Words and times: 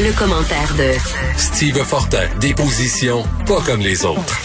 Le, 0.00 0.18
commentaire 0.18 0.74
de 0.76 0.98
Steve 1.36 1.76
Fortin, 1.84 2.26
des 2.40 2.52
positions 2.52 3.22
pas 3.46 3.60
comme 3.64 3.80
les 3.80 4.04
autres. 4.04 4.36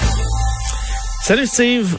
Salut 1.23 1.47
Steve. 1.47 1.97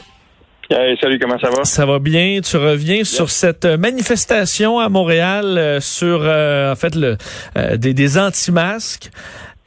salut, 0.69 1.19
comment 1.19 1.37
ça 1.37 1.49
va? 1.49 1.65
Ça 1.65 1.85
va 1.85 1.99
bien? 1.99 2.39
Tu 2.39 2.55
reviens 2.55 3.03
sur 3.03 3.29
cette 3.29 3.65
manifestation 3.65 4.79
à 4.79 4.87
Montréal 4.87 5.57
euh, 5.57 5.81
sur, 5.81 6.21
euh, 6.21 6.71
en 6.71 6.75
fait, 6.77 6.95
le, 6.95 7.17
euh, 7.57 7.75
des, 7.75 7.93
des 7.93 8.17
anti-masques. 8.17 9.09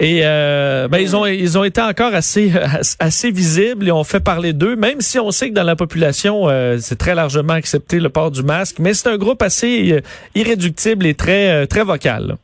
Et 0.00 0.20
euh, 0.22 0.86
ben, 0.86 0.98
ils 0.98 1.16
ont 1.16 1.26
ils 1.26 1.58
ont 1.58 1.64
été 1.64 1.80
encore 1.80 2.14
assez 2.14 2.52
assez 3.00 3.32
visibles 3.32 3.88
et 3.88 3.92
on 3.92 4.04
fait 4.04 4.22
parler 4.22 4.52
d'eux, 4.52 4.76
même 4.76 5.00
si 5.00 5.18
on 5.18 5.32
sait 5.32 5.48
que 5.50 5.54
dans 5.54 5.64
la 5.64 5.74
population 5.74 6.48
euh, 6.48 6.76
c'est 6.78 6.96
très 6.96 7.16
largement 7.16 7.54
accepté 7.54 7.98
le 7.98 8.08
port 8.08 8.30
du 8.30 8.44
masque, 8.44 8.76
mais 8.78 8.94
c'est 8.94 9.08
un 9.08 9.16
groupe 9.16 9.42
assez 9.42 9.92
euh, 9.92 10.00
irréductible 10.36 11.04
et 11.04 11.14
très 11.14 11.66
très 11.66 11.82
vocal. 11.82 12.36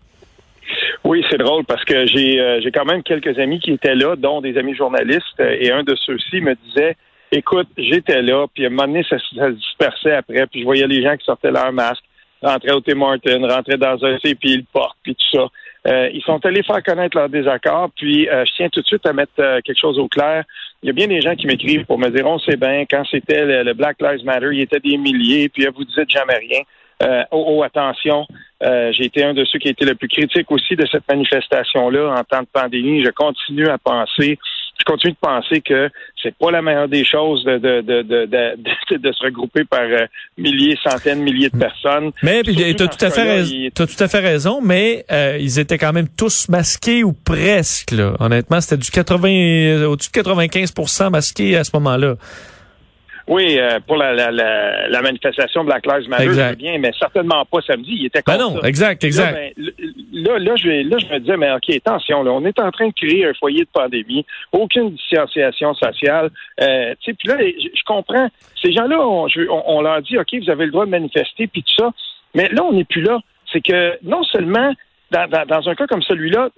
Oui, 1.05 1.25
c'est 1.31 1.39
drôle 1.39 1.65
parce 1.65 1.85
que 1.85 2.07
j'ai 2.07 2.61
j'ai 2.61 2.73
quand 2.73 2.87
même 2.87 3.05
quelques 3.05 3.39
amis 3.39 3.61
qui 3.61 3.71
étaient 3.71 3.95
là, 3.95 4.17
dont 4.17 4.41
des 4.41 4.59
amis 4.59 4.75
journalistes, 4.75 5.39
et 5.39 5.71
un 5.71 5.85
de 5.85 5.95
ceux-ci 5.95 6.41
me 6.41 6.57
disait 6.67 6.97
Écoute, 7.37 7.67
j'étais 7.77 8.23
là, 8.23 8.47
puis 8.55 8.65
à 8.65 8.69
un 8.69 8.71
moment 8.71 8.87
donné, 8.87 9.05
ça, 9.09 9.19
se 9.19 9.51
dispersait 9.51 10.15
après, 10.15 10.47
puis 10.47 10.61
je 10.61 10.65
voyais 10.65 10.87
les 10.87 11.03
gens 11.03 11.17
qui 11.17 11.25
sortaient 11.25 11.51
leur 11.51 11.73
masque, 11.73 12.05
rentraient 12.41 12.73
au 12.73 12.81
Tim 12.81 12.95
Martin, 12.95 13.47
rentraient 13.47 13.77
dans 13.77 14.05
un 14.05 14.19
C, 14.19 14.37
puis 14.37 14.53
ils 14.53 14.59
le 14.59 14.67
portent, 14.73 14.97
puis 15.03 15.17
tout 15.17 15.39
ça. 15.39 15.49
Euh, 15.87 16.09
ils 16.15 16.23
sont 16.23 16.45
allés 16.47 16.63
faire 16.63 16.83
connaître 16.83 17.17
leur 17.17 17.29
désaccord, 17.29 17.91
puis 17.95 18.29
euh, 18.29 18.45
je 18.47 18.53
tiens 18.57 18.69
tout 18.71 18.81
de 18.81 18.87
suite 18.87 19.05
à 19.05 19.13
mettre 19.13 19.33
euh, 19.39 19.61
quelque 19.63 19.79
chose 19.79 19.99
au 19.99 20.09
clair. 20.09 20.45
Il 20.83 20.87
y 20.87 20.91
a 20.91 20.93
bien 20.95 21.09
des 21.09 21.21
gens 21.21 21.35
qui 21.35 21.47
m'écrivent 21.47 21.85
pour 21.85 21.99
me 21.99 22.09
dire 22.09 22.27
on 22.27 22.39
sait 22.39 22.57
bien, 22.57 22.85
quand 22.91 23.05
c'était 23.11 23.63
le, 23.63 23.75
Black 23.75 24.01
Lives 24.01 24.25
Matter, 24.25 24.49
il 24.53 24.61
y 24.61 24.63
était 24.63 24.81
des 24.81 24.97
milliers, 24.97 25.49
puis 25.51 25.67
vous 25.75 25.85
dites 25.85 26.09
jamais 26.09 26.37
rien. 26.37 27.27
oh, 27.33 27.45
oh, 27.49 27.63
attention, 27.63 28.27
j'ai 28.63 29.05
été 29.05 29.25
un 29.25 29.35
de 29.35 29.45
ceux 29.45 29.59
qui 29.59 29.69
a 29.69 29.71
été 29.73 29.85
le 29.85 29.95
plus 29.95 30.09
critique 30.09 30.51
aussi 30.51 30.77
de 30.77 30.87
cette 30.87 31.07
manifestation-là 31.09 32.15
en 32.19 32.25
temps 32.25 32.43
de 32.43 32.49
pandémie. 32.53 33.05
Je 33.05 33.11
continue 33.11 33.69
à 33.69 33.79
penser 33.79 34.39
je 34.85 34.93
continue 34.93 35.13
de 35.13 35.19
penser 35.21 35.61
que 35.61 35.89
c'est 36.23 36.35
pas 36.37 36.51
la 36.51 36.63
meilleure 36.63 36.89
des 36.89 37.05
choses 37.05 37.45
de, 37.45 37.59
de, 37.59 37.81
de, 37.81 38.03
de, 38.03 38.97
de 38.97 39.13
se 39.13 39.25
regrouper 39.25 39.65
par 39.65 39.83
euh, 39.83 40.07
milliers, 40.39 40.77
centaines, 40.83 41.23
milliers 41.23 41.51
de 41.51 41.59
personnes. 41.59 42.11
Mais 42.23 42.43
tu 42.43 42.51
as 42.51 42.75
tout 42.75 43.05
à 43.05 43.11
fait 43.11 43.23
raison. 43.23 43.55
As 43.79 43.87
tout 43.87 44.05
à 44.05 44.09
fait 44.09 44.21
raison, 44.21 44.61
mais 44.63 45.05
euh, 45.11 45.39
ils 45.41 45.59
étaient 45.59 45.79
quand 45.79 45.93
même 45.93 46.09
tous 46.09 46.49
masqués 46.49 47.05
ou 47.05 47.13
presque. 47.13 47.93
Là. 47.93 48.15
Honnêtement, 48.21 48.61
c'était 48.61 48.77
du 48.77 48.91
80 48.91 49.29
euh, 49.29 49.87
au-dessus 49.87 50.11
de 50.13 50.21
95% 50.21 51.11
masqués 51.11 51.57
à 51.57 51.65
ce 51.65 51.71
moment-là. 51.75 52.17
Oui, 53.27 53.59
euh, 53.59 53.81
pour 53.87 53.97
la, 53.97 54.13
la, 54.13 54.31
la, 54.31 54.89
la, 54.89 55.03
manifestation 55.03 55.65
Black 55.65 55.87
Lives 55.87 56.09
Matter, 56.11 56.57
bien, 56.57 56.79
mais 56.79 56.93
certainement 56.99 57.45
pas 57.47 57.61
samedi. 57.67 57.91
Il 57.93 58.07
était 58.07 58.21
ben 58.27 58.37
non, 58.37 58.63
exact, 58.63 59.03
exact. 59.03 59.33
Là, 59.57 59.73
ben, 59.79 59.83
là, 60.13 60.39
là, 60.39 60.57
je, 60.57 60.69
là, 60.69 60.99
je 60.99 61.07
me 61.07 61.21
disais, 61.21 61.37
mais 61.39 61.51
OK, 61.53 61.71
attention, 61.71 62.23
là, 62.23 62.33
on 62.33 62.45
est 62.45 62.59
en 62.59 62.71
train 62.71 62.89
de 62.89 62.93
créer 62.93 63.25
un 63.25 63.33
foyer 63.33 63.61
de 63.61 63.69
pandémie, 63.73 64.27
aucune 64.53 64.91
distanciation 64.91 65.73
sociale. 65.75 66.31
Euh, 66.61 66.95
puis 67.03 67.17
là, 67.25 67.37
je, 67.41 67.85
comprends. 67.87 68.29
Ces 68.63 68.73
gens-là, 68.73 69.01
on, 69.01 69.27
on, 69.27 69.63
on, 69.67 69.81
leur 69.81 70.03
dit, 70.03 70.19
OK, 70.19 70.29
vous 70.35 70.51
avez 70.51 70.67
le 70.67 70.73
droit 70.73 70.85
de 70.85 70.91
manifester, 70.91 71.47
puis 71.47 71.63
tout 71.63 71.83
ça. 71.83 71.93
Mais 72.35 72.49
là, 72.51 72.63
on 72.63 72.73
n'est 72.73 72.85
plus 72.85 73.03
là. 73.03 73.21
C'est 73.51 73.63
que 73.63 73.99
non 74.03 74.23
seulement 74.25 74.75
dans, 75.11 75.69
un 75.69 75.75
cas 75.75 75.87
comme 75.87 76.03
celui-là, 76.03 76.49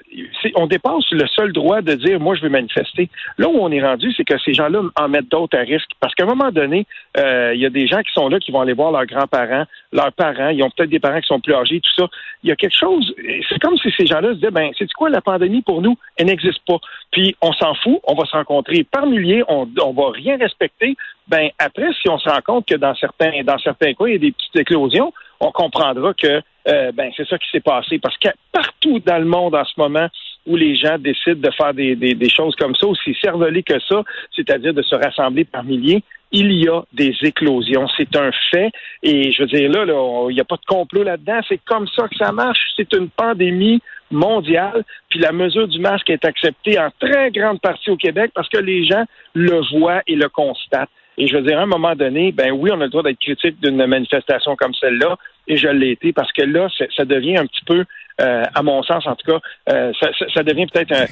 on 0.55 0.67
dépasse 0.67 1.11
le 1.11 1.27
seul 1.27 1.53
droit 1.53 1.83
de 1.83 1.95
dire 1.95 2.21
moi 2.21 2.35
je 2.35 2.43
veux 2.43 2.49
manifester. 2.49 3.11
Là 3.39 3.49
où 3.49 3.59
on 3.59 3.71
est 3.71 3.83
rendu, 3.83 4.13
c'est 4.17 4.25
que 4.25 4.39
ces 4.39 4.55
gens-là 4.55 4.83
en 4.99 5.09
mettent 5.09 5.31
d'autres 5.31 5.59
à 5.59 5.63
risque. 5.63 5.91
Parce 6.01 6.15
qu'à 6.15 6.25
un 6.25 6.29
moment 6.29 6.51
donné, 6.51 6.87
euh, 7.19 7.53
il 7.55 7.61
y 7.61 7.67
a 7.67 7.71
des 7.71 7.87
gens 7.87 8.01
qui 8.01 8.13
sont 8.13 8.29
là 8.29 8.39
qui 8.39 8.53
vont 8.53 8.61
aller 8.61 8.73
voir 8.73 8.93
leurs 8.93 9.07
grands-parents, 9.07 9.65
leurs 9.93 10.13
parents, 10.13 10.49
ils 10.49 10.63
ont 10.63 10.71
peut-être 10.71 10.91
des 10.91 11.01
parents 11.01 11.21
qui 11.21 11.27
sont 11.27 11.41
plus 11.41 11.55
âgés, 11.55 11.81
tout 11.81 12.03
ça. 12.03 12.09
Il 12.43 12.49
y 12.49 12.53
a 12.53 12.57
quelque 12.57 12.77
chose, 12.77 13.15
c'est 13.49 13.59
comme 13.61 13.77
si 13.77 13.93
ces 13.97 14.07
gens-là 14.07 14.31
se 14.31 14.35
disaient, 14.35 14.51
ben, 14.51 14.71
c'est 14.79 14.91
quoi 14.93 15.11
la 15.11 15.21
pandémie 15.21 15.63
pour 15.63 15.83
nous? 15.83 15.97
Elle 16.17 16.27
n'existe 16.27 16.65
pas. 16.67 16.79
Puis 17.11 17.37
on 17.43 17.53
s'en 17.53 17.75
fout, 17.75 17.99
on 18.05 18.15
va 18.15 18.25
se 18.25 18.33
rencontrer 18.33 18.85
par 18.85 19.07
milliers, 19.07 19.43
on, 19.49 19.69
on 19.83 19.93
va 19.93 20.11
rien 20.13 20.37
respecter. 20.39 20.97
Ben 21.29 21.51
après, 21.59 21.93
si 22.01 22.09
on 22.09 22.19
se 22.19 22.29
rend 22.29 22.41
compte 22.45 22.67
que 22.67 22.77
dans 22.77 22.95
certains, 22.95 23.43
dans 23.43 23.59
certains 23.59 23.95
cas, 23.95 24.07
il 24.07 24.13
y 24.13 24.17
a 24.17 24.19
des 24.19 24.33
petites 24.33 24.57
éclosions, 24.57 25.13
on 25.41 25.51
comprendra 25.51 26.15
que 26.15 26.41
euh, 26.69 26.93
ben 26.93 27.11
c'est 27.17 27.29
ça 27.29 27.39
qui 27.39 27.49
s'est 27.51 27.61
passé. 27.61 27.99
Parce 27.99 28.17
que 28.19 28.29
partout 28.53 29.01
dans 29.01 29.19
le 29.19 29.25
monde 29.25 29.55
en 29.55 29.65
ce 29.65 29.75
moment 29.79 30.09
où 30.47 30.57
les 30.57 30.77
gens 30.77 30.99
décident 30.99 31.41
de 31.41 31.51
faire 31.55 31.75
des, 31.75 31.97
des, 31.97 32.29
choses 32.29 32.55
comme 32.57 32.75
ça, 32.77 32.87
aussi 32.87 33.17
cervelés 33.21 33.63
que 33.63 33.81
ça, 33.81 34.03
c'est-à-dire 34.35 34.73
de 34.73 34.83
se 34.83 34.95
rassembler 34.95 35.45
par 35.45 35.65
milliers, 35.65 36.03
il 36.33 36.53
y 36.53 36.69
a 36.69 36.83
des 36.93 37.15
éclosions. 37.23 37.87
C'est 37.97 38.15
un 38.17 38.31
fait. 38.51 38.71
Et 39.03 39.33
je 39.33 39.43
veux 39.43 39.49
dire, 39.49 39.71
là, 39.71 39.85
il 40.29 40.35
n'y 40.35 40.41
a 40.41 40.45
pas 40.45 40.57
de 40.57 40.67
complot 40.67 41.03
là-dedans. 41.03 41.41
C'est 41.49 41.61
comme 41.65 41.87
ça 41.89 42.09
que 42.09 42.17
ça 42.17 42.33
marche. 42.33 42.61
C'est 42.77 42.93
une 42.95 43.09
pandémie 43.09 43.81
mondiale. 44.11 44.85
Puis 45.09 45.21
la 45.21 45.33
mesure 45.33 45.69
du 45.69 45.79
masque 45.79 46.11
est 46.11 46.25
acceptée 46.25 46.79
en 46.79 46.91
très 46.99 47.31
grande 47.31 47.61
partie 47.61 47.91
au 47.91 47.97
Québec 47.97 48.31
parce 48.35 48.49
que 48.49 48.59
les 48.59 48.85
gens 48.85 49.05
le 49.35 49.61
voient 49.79 50.03
et 50.07 50.15
le 50.15 50.29
constatent. 50.29 50.91
Et 51.19 51.27
je 51.27 51.37
veux 51.37 51.43
dire, 51.43 51.59
à 51.59 51.63
un 51.63 51.67
moment 51.67 51.95
donné, 51.95 52.33
ben 52.33 52.53
oui, 52.53 52.71
on 52.73 52.81
a 52.81 52.85
le 52.85 52.91
droit 52.91 53.03
d'être 53.03 53.21
critique 53.21 53.61
d'une 53.61 53.85
manifestation 53.87 54.55
comme 54.57 54.75
celle-là, 54.75 55.17
et 55.49 55.57
je 55.57 55.69
l'ai 55.69 55.93
été, 55.93 56.13
parce 56.13 56.33
que 56.33 56.43
là, 56.43 56.69
ça 56.95 57.05
devient 57.05 57.39
un 57.39 57.47
petit 57.47 57.65
peu, 57.65 57.85
euh, 58.21 58.43
à 58.55 58.63
mon 58.63 58.83
sens 58.83 59.07
en 59.07 59.15
tout 59.15 59.33
cas, 59.33 59.41
euh, 59.71 59.93
ça, 60.01 60.11
ça, 60.35 60.43
devient 60.43 60.67
peut-être 60.67 60.93
un... 60.93 61.07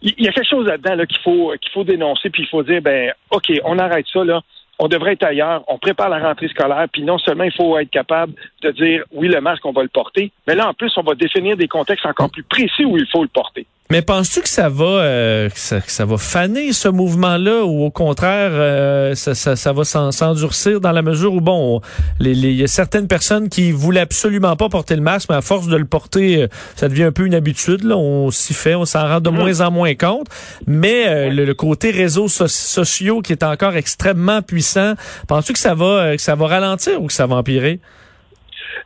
Il 0.00 0.14
y 0.18 0.28
a 0.28 0.32
quelque 0.32 0.48
chose 0.48 0.66
là-dedans 0.66 0.94
là, 0.94 1.06
qu'il 1.06 1.20
faut 1.20 1.52
qu'il 1.60 1.72
faut 1.72 1.84
dénoncer, 1.84 2.30
puis 2.30 2.42
il 2.42 2.48
faut 2.48 2.62
dire, 2.62 2.80
ben, 2.80 3.12
OK, 3.30 3.52
on 3.64 3.78
arrête 3.78 4.06
ça, 4.12 4.24
là 4.24 4.42
on 4.78 4.88
devrait 4.88 5.14
être 5.14 5.24
ailleurs. 5.24 5.64
On 5.68 5.78
prépare 5.78 6.08
la 6.08 6.18
rentrée 6.18 6.48
scolaire, 6.48 6.86
puis 6.92 7.02
non 7.02 7.18
seulement 7.18 7.44
il 7.44 7.52
faut 7.52 7.76
être 7.78 7.90
capable 7.90 8.32
de 8.62 8.70
dire 8.70 9.02
oui, 9.12 9.28
le 9.28 9.40
masque, 9.40 9.64
on 9.66 9.72
va 9.72 9.82
le 9.82 9.88
porter, 9.88 10.30
mais 10.46 10.54
là, 10.54 10.68
en 10.68 10.74
plus, 10.74 10.92
on 10.96 11.02
va 11.02 11.14
définir 11.14 11.56
des 11.56 11.68
contextes 11.68 12.06
encore 12.06 12.30
plus 12.30 12.44
précis 12.44 12.84
où 12.84 12.96
il 12.96 13.06
faut 13.06 13.22
le 13.22 13.28
porter. 13.28 13.66
Mais 13.90 14.02
penses-tu 14.02 14.42
que 14.42 14.50
ça 14.50 14.68
va 14.68 14.84
euh, 14.84 15.48
que 15.48 15.56
ça, 15.56 16.04
va 16.04 16.18
faner 16.18 16.72
ce 16.72 16.88
mouvement-là 16.88 17.64
ou 17.64 17.84
au 17.84 17.90
contraire 17.90 18.50
euh, 18.52 19.14
ça, 19.14 19.34
ça, 19.34 19.56
ça, 19.56 19.72
va 19.72 19.84
s'endurcir 19.84 20.82
dans 20.82 20.92
la 20.92 21.00
mesure 21.00 21.32
où 21.32 21.40
bon 21.40 21.80
il 22.20 22.52
y 22.52 22.62
a 22.62 22.66
certaines 22.66 23.08
personnes 23.08 23.48
qui 23.48 23.72
voulaient 23.72 24.00
absolument 24.00 24.56
pas 24.56 24.68
porter 24.68 24.94
le 24.94 25.00
masque 25.00 25.30
mais 25.30 25.36
à 25.36 25.40
force 25.40 25.68
de 25.68 25.76
le 25.76 25.86
porter 25.86 26.42
euh, 26.42 26.48
ça 26.76 26.90
devient 26.90 27.04
un 27.04 27.12
peu 27.12 27.24
une 27.24 27.34
habitude 27.34 27.82
là. 27.82 27.96
On 27.96 28.30
s'y 28.30 28.52
fait 28.52 28.74
on 28.74 28.84
s'en 28.84 29.08
rend 29.08 29.20
de 29.20 29.30
mm-hmm. 29.30 29.32
moins 29.32 29.60
en 29.62 29.70
moins 29.70 29.94
compte. 29.94 30.26
Mais 30.66 31.30
le, 31.30 31.54
côté 31.54 31.90
réseaux 31.90 32.28
sociaux 32.28 33.22
qui 33.22 33.32
est 33.32 33.42
encore 33.42 33.74
extrêmement 33.74 34.42
puissant 34.42 34.94
penses-tu 35.28 35.54
que 35.54 35.58
ça 35.58 35.74
va 35.74 36.14
que 36.14 36.22
ça 36.22 36.34
va 36.34 36.46
ralentir 36.46 37.02
ou 37.02 37.06
que 37.06 37.14
ça 37.14 37.26
va 37.26 37.36
empirer? 37.36 37.80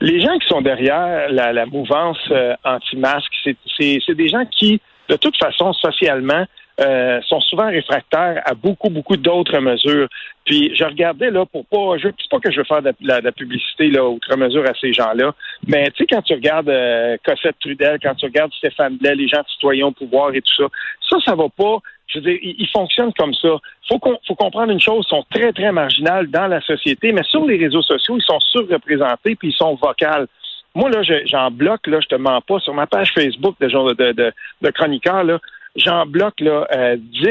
Les 0.01 0.21
gens 0.21 0.39
qui 0.39 0.47
sont 0.47 0.63
derrière 0.63 1.29
la, 1.29 1.53
la 1.53 1.67
mouvance 1.67 2.19
anti-masque, 2.65 3.33
c'est 3.77 4.15
des 4.15 4.29
gens 4.29 4.45
qui 4.57 4.81
de 5.09 5.17
toute 5.17 5.37
façon, 5.37 5.73
socialement, 5.73 6.47
euh, 6.81 7.21
sont 7.29 7.41
souvent 7.41 7.69
réfractaires 7.69 8.41
à 8.47 8.55
beaucoup, 8.55 8.89
beaucoup 8.89 9.19
d'autres 9.19 9.59
mesures. 9.59 10.09
Puis 10.47 10.75
je 10.75 10.85
regardais 10.85 11.31
là 11.31 11.45
pour 11.45 11.67
pas, 11.67 11.99
je 11.99 12.09
sais 12.09 12.29
pas 12.31 12.41
que 12.41 12.51
je 12.51 12.59
veux 12.59 12.65
faire 12.65 12.81
de 12.81 12.93
la, 13.03 13.31
publicité 13.31 13.89
là 13.89 14.09
outre 14.09 14.35
mesure 14.39 14.65
à 14.67 14.73
ces 14.81 14.93
gens-là, 14.93 15.35
mais 15.67 15.91
tu 15.91 15.99
sais 15.99 16.07
quand 16.07 16.23
tu 16.23 16.33
regardes 16.33 16.71
euh, 16.71 17.19
Cossette 17.25 17.57
Trudel, 17.61 17.99
quand 18.03 18.15
tu 18.15 18.25
regardes 18.25 18.53
Stéphane 18.55 18.97
Blais, 18.97 19.15
les 19.15 19.29
gens 19.29 19.43
citoyens 19.53 19.89
au 19.89 19.93
pouvoir 19.93 20.35
et 20.35 20.41
tout 20.41 20.55
ça, 20.57 20.65
ça 21.11 21.17
ça 21.27 21.35
va 21.35 21.49
pas. 21.55 21.79
Je 22.07 22.19
veux 22.19 22.25
dire, 22.25 22.39
ils, 22.43 22.69
fonctionnent 22.69 23.13
comme 23.13 23.35
ça. 23.35 23.59
Faut 23.89 24.01
faut 24.27 24.35
comprendre 24.35 24.73
une 24.73 24.81
chose, 24.81 25.05
ils 25.07 25.11
sont 25.11 25.25
très 25.31 25.53
très 25.53 25.73
marginales 25.73 26.29
dans 26.29 26.47
la 26.47 26.63
société, 26.63 27.13
mais 27.13 27.23
sur 27.25 27.45
les 27.45 27.59
réseaux 27.59 27.83
sociaux, 27.83 28.17
ils 28.17 28.25
sont 28.25 28.41
surreprésentés 28.41 29.37
puis 29.37 29.49
ils 29.49 29.57
sont 29.57 29.75
vocales. 29.75 30.27
Moi, 30.75 30.91
là, 30.91 31.03
j'en 31.03 31.51
bloque, 31.51 31.87
là, 31.87 32.01
je 32.01 32.09
te 32.09 32.15
mens 32.15 32.41
pas, 32.41 32.59
sur 32.61 32.75
ma 32.75 32.87
page 32.87 33.13
Facebook 33.15 33.57
de, 33.61 33.69
de, 33.69 34.13
de, 34.13 34.33
de 34.63 34.71
chroniqueur, 34.71 35.25
là, 35.25 35.39
j'en 35.77 36.07
bloque 36.07 36.41
là, 36.41 36.67
euh, 36.75 36.97
10, 36.97 37.29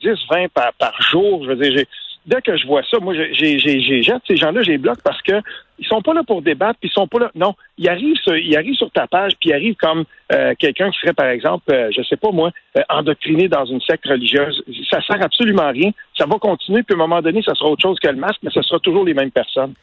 10, 0.00 0.10
20 0.30 0.48
par, 0.52 0.72
par 0.74 1.00
jour. 1.00 1.44
Je 1.44 1.48
veux 1.50 1.56
dire, 1.56 1.84
dès 2.26 2.40
que 2.40 2.56
je 2.56 2.66
vois 2.66 2.82
ça, 2.90 2.98
moi, 3.00 3.14
j'ai, 3.14 3.58
j'ai, 3.58 4.02
jette 4.02 4.22
ces 4.26 4.36
gens-là, 4.36 4.62
j'ai 4.62 4.78
bloque 4.78 5.02
parce 5.02 5.20
que 5.22 5.40
ils 5.78 5.86
sont 5.86 6.02
pas 6.02 6.14
là 6.14 6.22
pour 6.22 6.40
débattre, 6.40 6.78
puis 6.80 6.88
ils 6.88 6.92
sont 6.92 7.08
pas 7.08 7.18
là. 7.18 7.30
Non, 7.34 7.54
ils 7.78 7.88
arrivent, 7.88 8.16
sur, 8.18 8.36
ils 8.36 8.56
arrivent 8.56 8.76
sur 8.76 8.90
ta 8.92 9.06
page, 9.06 9.32
puis 9.40 9.50
ils 9.50 9.52
arrivent 9.52 9.76
comme 9.76 10.04
euh, 10.32 10.54
quelqu'un 10.58 10.90
qui 10.90 10.98
serait, 11.00 11.12
par 11.12 11.26
exemple, 11.26 11.64
euh, 11.72 11.90
je 11.94 12.02
sais 12.02 12.16
pas 12.16 12.30
moi, 12.30 12.50
euh, 12.76 12.82
endoctriné 12.88 13.48
dans 13.48 13.64
une 13.64 13.80
secte 13.80 14.06
religieuse. 14.06 14.62
Ça 14.90 15.02
sert 15.02 15.20
absolument 15.20 15.62
à 15.64 15.70
rien. 15.70 15.90
Ça 16.16 16.26
va 16.26 16.38
continuer, 16.38 16.82
puis 16.82 16.94
à 16.94 16.96
un 16.96 17.06
moment 17.06 17.20
donné, 17.20 17.42
ça 17.42 17.54
sera 17.54 17.70
autre 17.70 17.82
chose 17.82 17.98
que 17.98 18.08
le 18.08 18.16
masque, 18.16 18.38
mais 18.42 18.50
ce 18.50 18.62
sera 18.62 18.78
toujours 18.78 19.04
les 19.04 19.14
mêmes 19.14 19.32
personnes. 19.32 19.74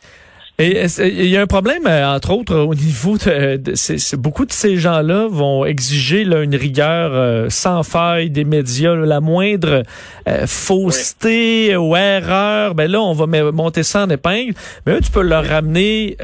Et 0.61 0.85
il 0.99 1.25
y 1.25 1.37
a 1.37 1.41
un 1.41 1.47
problème, 1.47 1.87
euh, 1.87 2.05
entre 2.05 2.31
autres, 2.33 2.55
au 2.55 2.75
niveau 2.75 3.17
de, 3.17 3.57
de 3.57 4.15
beaucoup 4.15 4.45
de 4.45 4.51
ces 4.51 4.77
gens-là 4.77 5.27
vont 5.27 5.65
exiger 5.65 6.23
là, 6.23 6.43
une 6.43 6.55
rigueur 6.55 7.11
euh, 7.13 7.47
sans 7.49 7.81
faille 7.81 8.29
des 8.29 8.43
médias, 8.43 8.95
la 8.95 9.21
moindre 9.21 9.81
euh, 10.27 10.45
fausseté 10.45 11.75
ou 11.75 11.95
erreur, 11.95 12.75
ben 12.75 12.91
là 12.91 13.01
on 13.01 13.13
va 13.13 13.25
monter 13.51 13.81
ça 13.81 14.03
en 14.03 14.09
épingle. 14.11 14.53
Mais 14.85 14.93
eux, 14.93 14.99
tu 15.01 15.09
peux 15.09 15.23
leur 15.23 15.45
ramener 15.45 16.15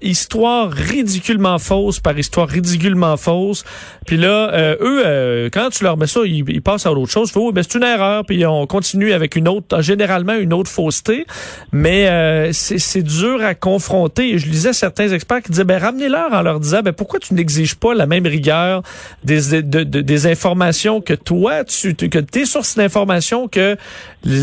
histoire 0.00 0.70
ridiculement 0.70 1.58
fausse 1.58 2.00
par 2.00 2.18
histoire 2.18 2.48
ridiculement 2.48 3.18
fausse. 3.18 3.64
Puis 4.06 4.16
là, 4.16 4.76
eux, 4.80 5.50
quand 5.52 5.68
tu 5.70 5.84
leur 5.84 5.98
mets 5.98 6.06
ça, 6.06 6.20
ils, 6.24 6.62
passent 6.62 6.86
à 6.86 6.92
autre 6.92 7.12
chose. 7.12 7.30
Faut, 7.30 7.52
ben 7.52 7.62
c'est 7.62 7.76
une 7.76 7.84
erreur. 7.84 8.24
Puis 8.24 8.46
on 8.46 8.66
continue 8.66 9.12
avec 9.12 9.36
une 9.36 9.48
autre, 9.48 9.82
généralement 9.82 10.34
une 10.34 10.54
autre 10.54 10.70
fausseté. 10.70 11.26
Mais 11.72 12.50
c'est 12.52 13.02
dur 13.02 13.42
à 13.42 13.54
confronter. 13.58 14.38
Je 14.38 14.46
lisais 14.46 14.72
certains 14.72 15.08
experts 15.08 15.42
qui 15.42 15.50
disaient, 15.50 15.64
ben, 15.64 15.78
ramenez-leur 15.78 16.32
en 16.32 16.42
leur 16.42 16.60
disant, 16.60 16.80
ben, 16.82 16.92
pourquoi 16.92 17.20
tu 17.20 17.34
n'exiges 17.34 17.74
pas 17.74 17.94
la 17.94 18.06
même 18.06 18.26
rigueur 18.26 18.82
des, 19.24 19.62
des 19.62 20.26
informations 20.26 21.00
que 21.00 21.14
toi, 21.14 21.64
tu, 21.64 21.94
que 21.94 22.18
tes 22.18 22.46
sources 22.46 22.76
d'informations 22.76 23.48
que 23.48 23.76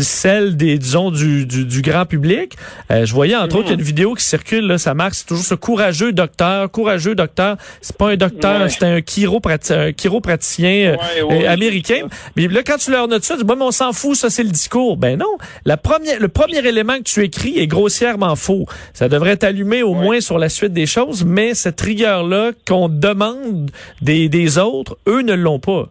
celles 0.02 0.56
des, 0.56 0.78
disons, 0.78 1.10
du, 1.10 1.46
du, 1.46 1.82
grand 1.82 2.06
public? 2.06 2.56
Euh, 2.90 3.04
je 3.04 3.12
voyais, 3.12 3.36
entre 3.36 3.56
autres, 3.56 3.68
il 3.68 3.70
y 3.70 3.74
a 3.74 3.78
une 3.78 3.82
vidéo 3.82 4.14
qui 4.14 4.24
circule, 4.24 4.66
là, 4.66 4.78
ça 4.78 4.94
marque, 4.94 5.14
c'est 5.14 5.26
toujours 5.26 5.44
ce 5.44 5.54
courageux 5.54 6.12
docteur, 6.12 6.70
courageux 6.70 7.14
docteur. 7.14 7.56
C'est 7.80 7.96
pas 7.96 8.10
un 8.10 8.16
docteur, 8.16 8.70
c'est 8.70 8.84
un, 8.84 9.00
chiropraticien, 9.00 9.80
un 9.80 9.92
chiropraticien 9.92 10.96
euh, 11.20 11.48
américain. 11.48 12.06
Mais 12.36 12.48
là, 12.48 12.62
quand 12.62 12.76
tu 12.76 12.90
leur 12.90 13.08
notes 13.08 13.24
ça, 13.24 13.34
tu 13.34 13.40
dis, 13.40 13.46
bon, 13.46 13.56
mais 13.56 13.64
on 13.64 13.70
s'en 13.70 13.92
fout, 13.92 14.16
ça, 14.16 14.30
c'est 14.30 14.42
le 14.42 14.50
discours. 14.50 14.96
Ben 14.96 15.18
non. 15.18 15.36
La 15.64 15.76
première, 15.76 16.20
le 16.20 16.28
premier 16.28 16.66
élément 16.66 16.96
que 16.98 17.02
tu 17.02 17.22
écris 17.22 17.58
est 17.58 17.66
grossièrement 17.66 18.36
faux. 18.36 18.66
Ça 18.96 19.10
devrait 19.10 19.36
t'allumer 19.36 19.82
au 19.82 19.92
moins 19.92 20.20
sur 20.22 20.38
la 20.38 20.48
suite 20.48 20.72
des 20.72 20.86
choses, 20.86 21.22
mais 21.22 21.52
cette 21.52 21.78
rigueur-là 21.82 22.52
qu'on 22.66 22.88
demande 22.88 23.70
des, 24.00 24.30
des 24.30 24.56
autres, 24.56 24.96
eux 25.06 25.20
ne 25.20 25.34
l'ont 25.34 25.58
pas. 25.58 25.90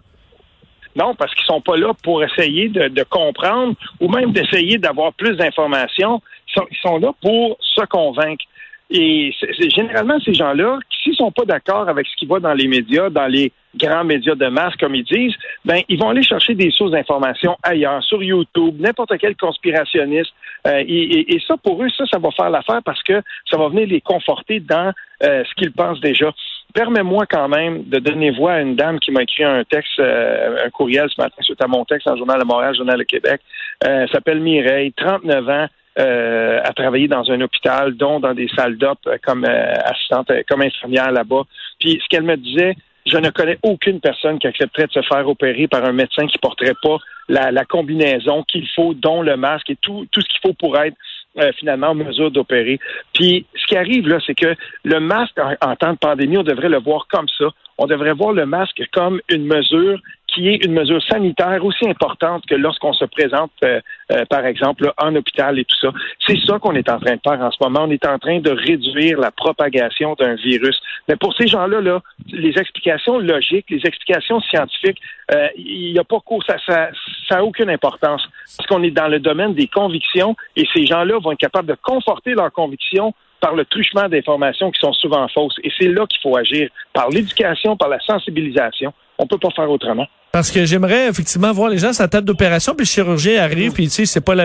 Non, 0.96 1.14
parce 1.14 1.32
qu'ils 1.36 1.46
sont 1.46 1.62
pas 1.62 1.78
là 1.78 1.94
pour 2.02 2.24
essayer 2.24 2.68
de, 2.68 3.04
comprendre 3.04 3.76
ou 4.02 4.10
même 4.10 4.32
d'essayer 4.32 4.80
d'avoir 4.80 5.14
plus 5.14 5.38
d'informations. 5.38 6.20
Ils 6.58 6.78
sont, 6.82 6.98
là 6.98 7.12
pour 7.22 7.60
se 7.60 7.86
convaincre. 7.86 8.44
Et 8.90 9.32
c'est, 9.40 9.70
généralement, 9.70 10.20
ces 10.26 10.34
gens-là, 10.34 10.80
s'ils 11.04 11.16
sont 11.16 11.32
pas 11.32 11.46
d'accord 11.46 11.88
avec 11.88 12.08
ce 12.08 12.16
qui 12.16 12.26
va 12.26 12.40
dans 12.40 12.56
les 12.56 12.68
médias, 12.68 13.12
dans 13.12 13.28
les 13.28 13.52
grands 13.78 14.04
médias 14.04 14.36
de 14.36 14.48
masse, 14.48 14.76
comme 14.78 14.96
ils 14.96 15.04
disent, 15.04 15.36
ben, 15.64 15.82
ils 15.90 16.00
vont 16.00 16.10
aller 16.10 16.24
chercher 16.24 16.56
des 16.56 16.72
sources 16.72 16.92
d'informations 16.92 17.58
ailleurs, 17.64 18.04
sur 18.04 18.22
YouTube, 18.24 18.76
n'importe 18.80 19.18
quel 19.20 19.36
conspirationniste. 19.36 20.32
Euh, 20.68 20.84
et, 20.88 21.38
ça, 21.48 21.56
pour 21.58 21.84
eux, 21.84 21.90
ça, 21.96 22.06
ça 22.12 22.18
va 22.18 22.32
faire 22.32 22.50
l'affaire 22.50 22.82
parce 22.84 23.02
que 23.04 23.22
ça 23.50 23.58
va 23.58 23.70
venir 23.70 23.88
les 23.88 24.02
conforter 24.02 24.60
dans 24.60 24.92
euh, 25.24 25.44
ce 25.44 25.54
qu'ils 25.56 25.72
pensent 25.72 26.00
déjà. 26.00 26.32
Permets-moi 26.74 27.26
quand 27.30 27.48
même 27.48 27.84
de 27.84 28.00
donner 28.00 28.32
voix 28.32 28.54
à 28.54 28.62
une 28.62 28.76
dame 28.76 29.00
qui 29.00 29.12
m'a 29.12 29.24
écrit 29.24 29.44
un 29.44 29.64
texte, 29.64 30.00
euh, 30.00 30.66
un 30.66 30.70
courriel 30.70 31.08
ce 31.10 31.22
matin 31.22 31.42
suite 31.42 31.62
à 31.62 31.68
mon 31.68 31.86
texte 31.86 32.08
dans 32.08 32.14
le 32.14 32.18
Journal 32.18 32.40
de 32.40 32.46
Montréal, 32.46 32.76
Journal 32.76 32.98
de 32.98 33.04
Québec. 33.04 33.42
Elle 33.82 34.10
s'appelle 34.10 34.40
Mireille, 34.40 34.92
39 34.94 35.50
ans. 35.50 35.68
Euh, 35.98 36.60
à 36.62 36.74
travailler 36.74 37.08
dans 37.08 37.32
un 37.32 37.40
hôpital, 37.40 37.96
dont 37.96 38.20
dans 38.20 38.34
des 38.34 38.50
salles 38.54 38.76
d'op 38.76 39.00
comme 39.24 39.46
assistante, 39.46 40.30
comme 40.46 40.62
infirmière 40.62 41.10
là-bas. 41.14 41.44
Puis 41.80 42.02
ce 42.04 42.10
qu'elle 42.10 42.24
me 42.24 42.36
disait, 42.36 42.76
je 43.06 43.18
ne 43.18 43.30
connais 43.30 43.58
aucune 43.64 44.00
personne 44.00 44.40
qui 44.40 44.48
accepterait 44.48 44.88
de 44.88 44.92
se 44.92 45.02
faire 45.02 45.28
opérer 45.28 45.68
par 45.68 45.84
un 45.86 45.92
médecin 45.92 46.26
qui 46.28 46.38
porterait 46.38 46.76
pas 46.82 46.98
la, 47.30 47.52
la 47.52 47.66
combinaison 47.66 48.44
qu'il 48.44 48.68
faut, 48.76 48.94
dont 48.94 49.22
le 49.22 49.38
masque 49.38 49.70
et 49.70 49.76
tout, 49.76 50.08
tout 50.12 50.22
ce 50.22 50.28
qu'il 50.28 50.40
faut 50.42 50.54
pour 50.54 50.78
être 50.78 50.98
euh, 51.38 51.52
finalement 51.58 51.88
en 51.88 51.96
mesure 51.96 52.32
d'opérer. 52.32 52.80
Puis 53.14 53.46
ce 53.56 53.68
qui 53.68 53.76
arrive 53.76 54.08
là, 54.08 54.20
c'est 54.26 54.36
que 54.36 54.56
le 54.86 55.00
masque 55.02 55.38
en, 55.38 55.76
temps 55.76 55.92
de 55.92 55.98
pandémie, 55.98 56.38
on 56.38 56.44
devrait 56.44 56.70
le 56.70 56.80
voir 56.80 57.08
comme 57.10 57.28
ça. 57.38 57.46
On 57.78 57.88
devrait 57.88 58.14
voir 58.14 58.32
le 58.32 58.46
masque 58.46 58.82
comme 58.94 59.20
une 59.28 59.46
mesure 59.46 60.00
qui 60.36 60.50
est 60.50 60.66
une 60.66 60.74
mesure 60.74 61.02
sanitaire 61.04 61.64
aussi 61.64 61.88
importante 61.88 62.46
que 62.46 62.56
lorsqu'on 62.56 62.92
se 62.92 63.06
présente, 63.06 63.52
euh, 63.64 63.80
euh, 64.12 64.26
par 64.26 64.46
exemple, 64.46 64.92
en 64.98 65.16
hôpital 65.16 65.58
et 65.58 65.64
tout 65.64 65.78
ça. 65.80 65.92
C'est 66.28 66.38
ça 66.46 66.60
qu'on 66.60 66.76
est 66.76 66.90
en 66.90 67.00
train 67.00 67.16
de 67.16 67.22
faire 67.26 67.40
en 67.42 67.52
ce 67.52 67.58
moment. 67.62 67.86
On 67.88 67.90
est 67.90 68.06
en 68.06 68.20
train 68.20 68.40
de 68.40 68.52
réduire 68.52 69.18
la 69.18 69.32
propagation 69.32 70.16
d'un 70.20 70.36
virus. 70.36 70.78
Mais 71.08 71.16
pour 71.16 71.34
ces 71.36 71.48
gens-là, 71.48 71.80
là, 71.80 72.02
les 72.28 72.58
explications 72.58 73.18
logiques, 73.18 73.68
les 73.70 73.82
explications 73.86 74.42
scientifiques, 74.42 75.00
euh, 75.34 75.48
il 75.56 75.94
n'y 75.94 76.00
a 76.00 76.04
pas 76.04 76.20
ça, 76.46 76.58
ça, 76.68 76.90
ça 77.30 77.38
a 77.38 77.44
aucune 77.44 77.70
importance 77.70 78.28
parce 78.58 78.68
qu'on 78.68 78.84
est 78.84 78.92
dans 78.92 79.08
le 79.08 79.20
domaine 79.20 79.54
des 79.54 79.68
convictions 79.68 80.36
et 80.56 80.66
ces 80.74 80.86
gens-là 80.86 81.18
vont 81.20 81.32
être 81.32 81.40
capables 81.40 81.68
de 81.68 81.78
conforter 81.82 82.34
leurs 82.34 82.52
convictions 82.52 83.14
par 83.40 83.56
le 83.56 83.66
truchement 83.66 84.10
d'informations 84.10 84.72
qui 84.72 84.80
sont 84.80 84.94
souvent 84.94 85.28
fausses. 85.30 85.56
Et 85.64 85.72
c'est 85.80 85.88
là 85.88 86.06
qu'il 86.08 86.20
faut 86.22 86.36
agir, 86.36 86.70
par 86.94 87.10
l'éducation, 87.10 87.78
par 87.78 87.90
la 87.90 88.00
sensibilisation. 88.00 88.94
On 89.18 89.28
peut 89.28 89.38
pas 89.38 89.52
faire 89.52 89.70
autrement. 89.70 90.08
Parce 90.36 90.52
que 90.52 90.66
j'aimerais 90.66 91.08
effectivement 91.08 91.54
voir 91.54 91.70
les 91.70 91.78
gens 91.78 91.94
sur 91.94 92.04
la 92.04 92.10
table 92.10 92.28
d'opération, 92.28 92.76
puis 92.76 92.86
le 92.86 92.90
chirurgien 92.90 93.42
arrive, 93.42 93.72
puis 93.72 93.86
tu 93.86 93.92
sais, 93.92 94.06
c'est 94.06 94.20
pas 94.20 94.36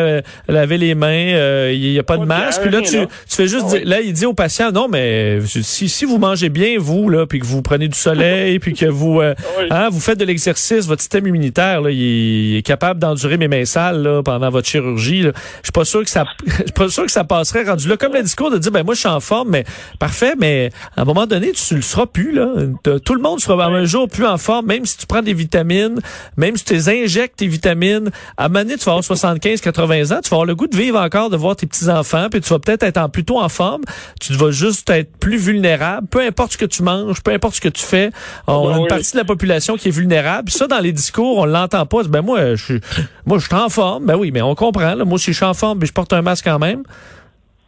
laver 0.46 0.78
les 0.78 0.94
mains, 0.94 1.34
euh, 1.34 1.72
il 1.74 1.90
y 1.90 1.98
a 1.98 2.04
pas 2.04 2.16
de 2.16 2.24
masque. 2.24 2.62
Puis 2.62 2.70
là, 2.70 2.80
tu, 2.80 2.96
tu 2.96 3.06
fais 3.26 3.48
juste, 3.48 3.66
ah 3.72 3.78
là, 3.82 4.00
il 4.00 4.12
dit 4.12 4.24
au 4.24 4.32
patient, 4.32 4.70
non, 4.70 4.86
mais 4.86 5.40
si, 5.44 5.88
si 5.88 6.04
vous 6.04 6.18
mangez 6.18 6.48
bien, 6.48 6.76
vous, 6.78 7.08
là, 7.08 7.26
puis 7.26 7.40
que 7.40 7.44
vous 7.44 7.60
prenez 7.60 7.88
du 7.88 7.98
soleil, 7.98 8.60
puis 8.60 8.74
que 8.74 8.86
vous, 8.86 9.20
euh, 9.20 9.34
hein, 9.72 9.88
vous 9.90 9.98
faites 9.98 10.20
de 10.20 10.24
l'exercice, 10.24 10.86
votre 10.86 11.02
système 11.02 11.26
immunitaire, 11.26 11.80
là, 11.80 11.90
il, 11.90 12.58
est 12.58 12.62
capable 12.62 13.00
d'endurer 13.00 13.36
mes 13.36 13.48
mains 13.48 13.64
sales 13.64 14.00
là, 14.00 14.22
pendant 14.22 14.48
votre 14.48 14.68
chirurgie. 14.68 15.22
Je 15.22 15.32
suis 15.64 15.72
pas 15.74 15.84
sûr 15.84 16.04
que 16.04 16.10
ça, 16.10 16.24
je 16.46 16.52
suis 16.52 16.64
pas 16.72 16.88
sûr 16.88 17.04
que 17.04 17.10
ça 17.10 17.24
passerait 17.24 17.64
rendu 17.64 17.88
là. 17.88 17.96
Comme 17.96 18.14
le 18.14 18.22
discours 18.22 18.52
de 18.52 18.58
dire, 18.58 18.70
ben 18.70 18.84
moi, 18.84 18.94
je 18.94 19.00
suis 19.00 19.08
en 19.08 19.18
forme, 19.18 19.50
mais 19.50 19.64
parfait, 19.98 20.34
mais 20.38 20.70
à 20.96 21.02
un 21.02 21.04
moment 21.04 21.26
donné, 21.26 21.50
tu 21.50 21.74
le 21.74 21.82
seras 21.82 22.06
plus 22.06 22.30
là. 22.30 22.46
Tout 23.04 23.14
le 23.16 23.22
monde 23.22 23.40
sera 23.40 23.66
un 23.66 23.84
jour 23.86 24.08
plus 24.08 24.26
en 24.26 24.38
forme, 24.38 24.66
même 24.66 24.86
si 24.86 24.96
tu 24.96 25.06
prends 25.08 25.22
des 25.22 25.34
vitamines 25.34 25.79
même 26.36 26.56
si 26.56 26.64
tu 26.64 26.74
les 26.74 26.88
injectes 26.88 27.36
tes 27.36 27.46
vitamines, 27.46 28.10
à 28.36 28.44
un 28.44 28.48
moment 28.48 28.60
donné, 28.60 28.76
tu 28.76 28.84
vas 28.84 28.92
avoir 28.92 29.04
75, 29.04 29.60
80 29.60 30.16
ans, 30.16 30.20
tu 30.22 30.30
vas 30.30 30.36
avoir 30.36 30.44
le 30.44 30.54
goût 30.54 30.66
de 30.66 30.76
vivre 30.76 31.00
encore, 31.00 31.30
de 31.30 31.36
voir 31.36 31.56
tes 31.56 31.66
petits-enfants, 31.66 32.28
puis 32.30 32.40
tu 32.40 32.48
vas 32.50 32.58
peut-être 32.58 32.82
être 32.82 32.98
en 32.98 33.08
plutôt 33.08 33.40
en 33.40 33.48
forme, 33.48 33.82
tu 34.20 34.32
vas 34.34 34.50
juste 34.50 34.88
être 34.90 35.10
plus 35.18 35.36
vulnérable, 35.36 36.06
peu 36.08 36.20
importe 36.20 36.52
ce 36.52 36.58
que 36.58 36.66
tu 36.66 36.82
manges, 36.82 37.22
peu 37.22 37.32
importe 37.32 37.54
ce 37.54 37.60
que 37.60 37.68
tu 37.68 37.82
fais, 37.82 38.10
on 38.46 38.68
a 38.68 38.78
une 38.78 38.86
partie 38.86 39.12
de 39.12 39.18
la 39.18 39.24
population 39.24 39.76
qui 39.76 39.88
est 39.88 39.92
vulnérable. 39.92 40.46
Puis 40.46 40.54
ça, 40.54 40.66
dans 40.66 40.80
les 40.80 40.92
discours, 40.92 41.38
on 41.38 41.44
l'entend 41.44 41.86
pas. 41.86 42.02
Ben 42.04 42.22
moi, 42.22 42.54
je 42.54 42.64
suis, 42.64 42.80
moi, 43.26 43.38
je 43.38 43.46
suis 43.46 43.54
en 43.54 43.68
forme. 43.68 44.06
Ben 44.06 44.16
oui, 44.16 44.30
mais 44.32 44.42
on 44.42 44.54
comprend. 44.54 44.94
Là. 44.94 45.04
Moi, 45.04 45.18
si 45.18 45.32
je 45.32 45.36
suis 45.36 45.44
en 45.44 45.54
forme, 45.54 45.78
mais 45.80 45.86
je 45.86 45.92
porte 45.92 46.12
un 46.12 46.22
masque 46.22 46.44
quand 46.44 46.58
même. 46.58 46.82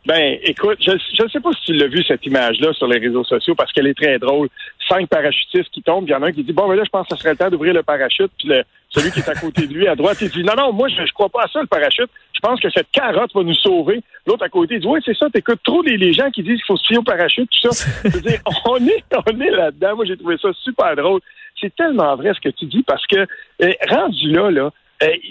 Ben, 0.05 0.37
écoute, 0.43 0.79
je 0.85 0.93
ne 0.93 1.29
sais 1.29 1.41
pas 1.41 1.51
si 1.53 1.67
tu 1.67 1.73
l'as 1.75 1.87
vu, 1.87 2.03
cette 2.03 2.27
image-là, 2.27 2.73
sur 2.73 2.89
les 2.89 2.99
réseaux 2.99 3.23
sociaux, 3.23 3.55
parce 3.55 3.71
qu'elle 3.73 3.87
est 3.87 3.95
très 3.95 4.19
drôle. 4.19 4.49
Cinq 4.93 5.09
parachutistes 5.09 5.71
qui 5.71 5.83
tombent, 5.83 6.07
il 6.07 6.11
y 6.11 6.15
en 6.15 6.23
a 6.23 6.27
un 6.27 6.33
qui 6.33 6.45
dit, 6.45 6.53
bon, 6.53 6.69
ben 6.69 6.75
là, 6.75 6.83
je 6.85 6.91
pense 6.91 7.09
que 7.09 7.15
ce 7.15 7.21
serait 7.23 7.31
le 7.31 7.39
temps 7.39 7.49
d'ouvrir 7.49 7.73
le 7.73 7.83
parachute, 7.83 8.31
puis 8.39 8.49
le, 8.49 8.63
celui 8.91 9.11
qui 9.11 9.21
est 9.21 9.29
à 9.29 9.35
côté 9.35 9.67
de 9.67 9.73
lui, 9.73 9.89
à 9.89 9.97
droite, 9.97 10.19
il 10.21 10.29
dit, 10.29 10.45
non, 10.45 10.53
non, 10.55 10.71
moi, 10.71 10.89
je, 10.89 11.07
je 11.07 11.13
crois 11.15 11.31
pas 11.31 11.45
à 11.45 11.49
ça, 11.49 11.63
le 11.63 11.67
parachute. 11.67 12.11
Je 12.35 12.41
pense 12.41 12.61
que 12.61 12.69
cette 12.69 12.91
carotte 12.91 13.33
va 13.35 13.43
nous 13.43 13.55
sauver. 13.55 14.03
L'autre 14.27 14.45
à 14.45 14.51
côté, 14.51 14.75
il 14.75 14.81
dit, 14.81 14.87
oui, 14.87 15.01
c'est 15.03 15.17
ça, 15.17 15.31
t'écoutes 15.31 15.63
trop 15.65 15.81
les, 15.81 15.97
les, 15.97 16.13
gens 16.13 16.31
qui 16.31 16.43
disent 16.43 16.57
qu'il 16.57 16.67
faut 16.67 16.77
se 16.77 16.87
fier 16.87 16.99
au 16.99 17.03
parachute, 17.03 17.49
tout 17.51 17.71
ça. 17.71 17.91
je 18.05 18.11
veux 18.11 18.21
dire, 18.21 18.41
on 18.67 18.87
est, 18.87 19.05
on 19.27 19.41
est 19.41 19.51
là-dedans. 19.51 19.97
Moi, 19.97 20.05
j'ai 20.05 20.17
trouvé 20.19 20.37
ça 20.37 20.51
super 20.63 20.95
drôle. 20.95 21.21
C'est 21.59 21.75
tellement 21.75 22.15
vrai 22.17 22.35
ce 22.35 22.41
que 22.41 22.51
tu 22.51 22.67
dis, 22.67 22.83
parce 22.83 23.07
que, 23.07 23.27
eh, 23.61 23.79
rendu 23.89 24.31
là, 24.31 24.51
là, 24.51 24.71
eh, 25.01 25.23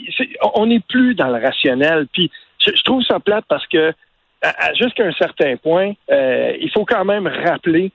on 0.56 0.66
n'est 0.66 0.80
plus 0.80 1.14
dans 1.14 1.28
le 1.28 1.40
rationnel. 1.40 2.08
Puis, 2.12 2.32
je, 2.66 2.72
je 2.76 2.82
trouve 2.82 3.04
ça 3.04 3.20
plate 3.20 3.46
parce 3.48 3.68
que 3.68 3.94
jusqu'à 4.76 5.06
un 5.06 5.12
certain 5.12 5.56
point, 5.58 5.94
euh, 6.10 6.54
il 6.60 6.72
faut 6.72 6.86
quand 6.86 7.06
même 7.06 7.28
rappeler 7.28 7.92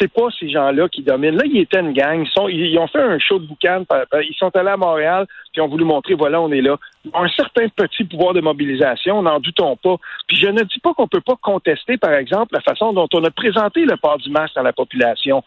c'est 0.00 0.12
pas 0.12 0.28
ces 0.38 0.48
gens-là 0.48 0.88
qui 0.88 1.02
dominent. 1.02 1.36
Là, 1.36 1.44
ils 1.44 1.60
étaient 1.60 1.80
une 1.80 1.92
gang. 1.92 2.26
Ils, 2.48 2.78
ont 2.78 2.86
fait 2.86 3.02
un 3.02 3.18
show 3.18 3.38
de 3.38 3.46
boucan. 3.46 3.84
Ils 4.14 4.36
sont 4.38 4.54
allés 4.56 4.70
à 4.70 4.76
Montréal, 4.76 5.26
puis 5.52 5.60
ont 5.60 5.68
voulu 5.68 5.84
montrer, 5.84 6.14
voilà, 6.14 6.40
on 6.40 6.50
est 6.50 6.62
là. 6.62 6.76
Un 7.14 7.28
certain 7.28 7.68
petit 7.68 8.04
pouvoir 8.04 8.34
de 8.34 8.40
mobilisation, 8.40 9.22
n'en 9.22 9.40
doutons 9.40 9.76
pas. 9.76 9.96
Puis 10.26 10.36
je 10.36 10.48
ne 10.48 10.62
dis 10.62 10.80
pas 10.80 10.94
qu'on 10.94 11.08
peut 11.08 11.20
pas 11.20 11.36
contester, 11.40 11.98
par 11.98 12.14
exemple, 12.14 12.54
la 12.54 12.60
façon 12.60 12.92
dont 12.92 13.08
on 13.14 13.24
a 13.24 13.30
présenté 13.30 13.84
le 13.84 13.96
port 13.96 14.18
du 14.18 14.30
masque 14.30 14.56
à 14.56 14.62
la 14.62 14.72
population. 14.72 15.42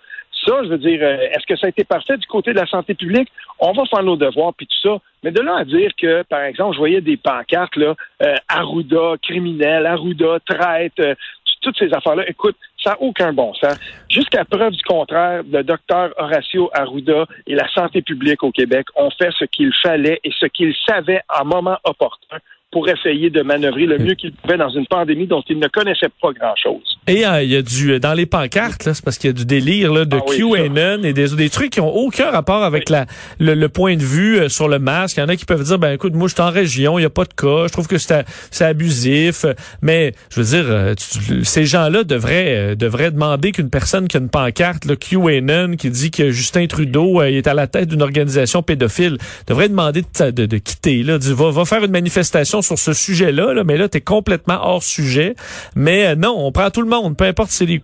Ça, 0.46 0.62
je 0.64 0.70
veux 0.70 0.78
dire, 0.78 1.00
euh, 1.02 1.18
est-ce 1.32 1.46
que 1.48 1.56
ça 1.56 1.68
a 1.68 1.70
été 1.70 1.84
parfait 1.86 2.18
du 2.18 2.28
côté 2.28 2.52
de 2.52 2.60
la 2.60 2.66
santé 2.66 2.96
publique? 2.96 3.30
On 3.60 3.72
va 3.72 3.84
faire 3.86 4.04
nos 4.04 4.18
devoirs, 4.18 4.54
puis 4.54 4.68
tout 4.68 4.90
ça. 4.90 4.98
Mais 5.24 5.32
de 5.32 5.40
là 5.40 5.58
à 5.58 5.64
dire 5.64 5.92
que, 5.98 6.24
par 6.24 6.42
exemple, 6.42 6.74
je 6.74 6.80
voyais 6.80 7.02
des 7.02 7.16
pancartes, 7.16 7.78
là, 7.78 7.96
euh, 8.24 8.36
Arruda, 8.50 9.14
criminel, 9.22 9.86
Arruda, 9.86 10.40
traite, 10.46 11.00
euh, 11.00 11.16
toutes 11.64 11.78
ces 11.80 11.94
affaires-là, 11.94 12.30
écoute, 12.30 12.58
ça 12.84 12.92
n'a 12.92 13.02
aucun 13.02 13.34
bon 13.34 13.54
sens. 13.54 13.78
Jusqu'à 14.10 14.46
preuve 14.46 14.74
du 14.74 14.84
contraire, 14.84 15.44
le 15.50 15.64
docteur 15.64 16.14
Horacio 16.18 16.70
Arruda 16.74 17.26
et 17.48 17.56
la 17.56 17.68
santé 17.70 18.02
publique 18.02 18.44
au 18.44 18.52
Québec 18.52 18.88
ont 18.96 19.10
fait 19.12 19.32
ce 19.38 19.46
qu'il 19.46 19.72
fallait 19.82 20.20
et 20.24 20.32
ce 20.40 20.46
qu'ils 20.48 20.76
savaient 20.88 21.22
en 21.40 21.46
moment 21.46 21.78
opportun 21.84 22.38
pour 22.74 22.90
essayer 22.90 23.30
de 23.30 23.44
manœuvrer 23.44 23.86
le 23.86 24.00
mieux 24.00 24.16
qu'il 24.16 24.34
pouvait 24.34 24.58
dans 24.58 24.70
une 24.70 24.88
pandémie 24.88 25.28
dont 25.28 25.44
il 25.48 25.60
ne 25.60 25.68
connaissait 25.68 26.10
pas 26.20 26.32
grand-chose. 26.34 26.82
Et 27.06 27.26
euh, 27.26 27.44
il 27.44 27.52
y 27.52 27.56
a 27.56 27.62
du 27.62 27.92
euh, 27.92 28.00
dans 28.00 28.14
les 28.14 28.26
pancartes, 28.26 28.82
c'est 28.82 29.04
parce 29.04 29.18
qu'il 29.18 29.30
y 29.30 29.34
a 29.34 29.34
du 29.34 29.46
délire 29.46 29.94
là, 29.94 30.06
de 30.06 30.18
ah 30.18 30.26
QAnon 30.26 31.04
et 31.04 31.14
des, 31.14 31.30
des 31.36 31.50
trucs 31.50 31.72
qui 31.72 31.82
ont 31.82 31.96
aucun 31.96 32.32
rapport 32.32 32.64
avec 32.64 32.90
la 32.90 33.06
le, 33.40 33.68
point 33.68 33.96
de 33.96 34.02
vue 34.02 34.40
euh, 34.40 34.50
sur 34.50 34.68
le 34.68 34.80
masque. 34.80 35.18
Il 35.18 35.20
y 35.20 35.24
en 35.24 35.30
a 35.30 35.36
qui 35.36 35.46
peuvent 35.46 35.64
dire 35.64 35.78
ben 35.78 35.92
écoute, 35.94 36.14
moi 36.16 36.28
je 36.28 36.34
suis 36.34 36.42
en 36.42 36.50
région, 36.50 36.98
il 36.98 37.04
y 37.04 37.06
a 37.06 37.12
pas 37.12 37.26
de 37.26 37.34
cas, 37.34 37.68
je 37.68 37.74
trouve 37.74 37.88
que 37.88 38.00
c'est 38.00 38.26
c'est 38.50 38.66
abusif, 38.66 39.46
mais 39.82 40.14
je 40.32 40.42
veux 40.42 40.62
dire 40.62 40.96
ces 41.44 41.66
gens-là 41.66 42.04
devraient 42.04 42.76
devraient 42.76 43.12
demander 43.12 43.52
qu'une 43.52 43.70
personne 43.70 44.08
qui 44.08 44.18
a 44.18 44.20
une 44.20 44.30
pancarte 44.30 44.86
le 44.86 44.96
QAnon 44.96 45.76
qui 45.76 45.92
dit 45.92 46.10
que 46.10 46.32
Justin 46.32 46.66
Trudeau 46.66 47.22
est 47.22 47.46
à 47.46 47.54
la 47.54 47.68
tête 47.68 47.90
d'une 47.90 48.02
organisation 48.02 48.64
pédophile 48.64 49.18
devrait 49.48 49.70
demander 49.70 50.02
de, 50.02 50.32
de, 50.32 50.46
de 50.48 50.58
quitter 50.58 51.04
là, 51.04 51.18
va, 51.20 51.52
va 51.52 51.66
faire 51.66 51.84
une 51.84 51.92
manifestation 51.92 52.63
sur 52.64 52.78
ce 52.78 52.94
sujet-là, 52.94 53.54
là, 53.54 53.64
mais 53.64 53.78
là, 53.78 53.90
tu 53.90 53.98
es 53.98 54.02
complètement 54.02 54.60
hors 54.62 54.84
sujet. 54.84 55.36
Mais 55.76 56.08
euh, 56.08 56.16
non, 56.16 56.34
on 56.38 56.52
prend 56.52 56.70
tout 56.70 56.82
le 56.82 56.90
monde, 56.90 57.18
peu 57.18 57.26
importe 57.26 57.50
si 57.50 57.58
c'est 57.58 57.66
les, 57.66 57.82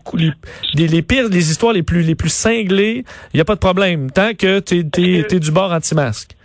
les, 0.74 0.88
les, 0.88 1.01
pires, 1.01 1.29
les 1.29 1.51
histoires 1.51 1.74
les 1.74 1.83
plus, 1.83 2.01
les 2.01 2.15
plus 2.15 2.33
cinglées, 2.33 3.03
il 3.33 3.38
n'y 3.38 3.41
a 3.41 3.45
pas 3.45 3.55
de 3.55 3.59
problème, 3.59 4.12
tant 4.12 4.33
que 4.33 4.59
tu 4.59 4.79
es, 4.79 5.39
du 5.39 5.51
bord 5.51 5.71
anti-masque. 5.71 6.36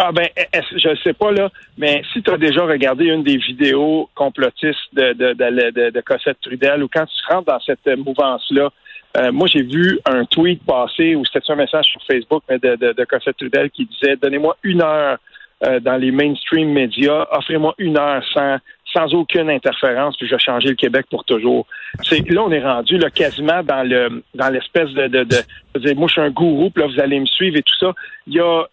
Ah 0.00 0.12
ben, 0.12 0.28
je 0.54 0.96
sais 1.02 1.12
pas 1.12 1.32
là, 1.32 1.50
mais 1.76 2.02
si 2.12 2.22
tu 2.22 2.30
as 2.30 2.36
déjà 2.36 2.64
regardé 2.64 3.06
une 3.06 3.24
des 3.24 3.36
vidéos 3.36 4.08
complotistes 4.14 4.78
de, 4.92 5.12
de, 5.12 5.32
de, 5.32 5.90
de, 5.90 6.00
Cossette 6.02 6.40
Trudel 6.40 6.84
ou 6.84 6.88
quand 6.88 7.04
tu 7.06 7.34
rentres 7.34 7.46
dans 7.46 7.60
cette 7.60 7.98
mouvance-là, 7.98 8.70
euh, 9.16 9.32
moi 9.32 9.48
j'ai 9.48 9.62
vu 9.62 9.98
un 10.06 10.24
tweet 10.24 10.62
passer 10.64 11.16
ou 11.16 11.24
c'était 11.24 11.40
un 11.50 11.56
message 11.56 11.86
sur 11.86 12.00
Facebook 12.04 12.44
mais 12.48 12.58
de, 12.58 12.76
de, 12.76 13.04
Cossette 13.06 13.38
Trudel 13.38 13.70
qui 13.70 13.86
disait 13.86 14.14
Donnez-moi 14.16 14.56
une 14.62 14.82
heure 14.82 15.18
euh, 15.64 15.80
dans 15.80 15.96
les 15.96 16.10
mainstream 16.12 16.72
médias, 16.72 17.26
offrez-moi 17.32 17.74
une 17.78 17.98
heure 17.98 18.22
sans 18.32 18.58
sans 18.94 19.12
aucune 19.12 19.50
interférence, 19.50 20.16
puis 20.16 20.26
je 20.26 20.34
vais 20.34 20.40
changer 20.40 20.68
le 20.70 20.74
Québec 20.74 21.06
pour 21.10 21.24
toujours. 21.24 21.66
C'est 22.02 22.26
là 22.30 22.42
on 22.42 22.50
est 22.50 22.62
rendu 22.62 22.96
là 22.96 23.10
quasiment 23.10 23.62
dans 23.62 23.86
le 23.86 24.22
dans 24.34 24.48
l'espèce 24.48 24.90
de, 24.90 25.08
de, 25.08 25.24
de, 25.24 25.94
moi 25.94 26.08
je 26.08 26.12
suis 26.12 26.20
un 26.20 26.30
gourou, 26.30 26.70
puis 26.70 26.82
là 26.82 26.88
vous 26.88 27.00
allez 27.00 27.20
me 27.20 27.26
suivre 27.26 27.56
et 27.56 27.62
tout 27.62 27.76
ça. 27.78 27.92
Il 28.26 28.34
y 28.34 28.40
a 28.40 28.64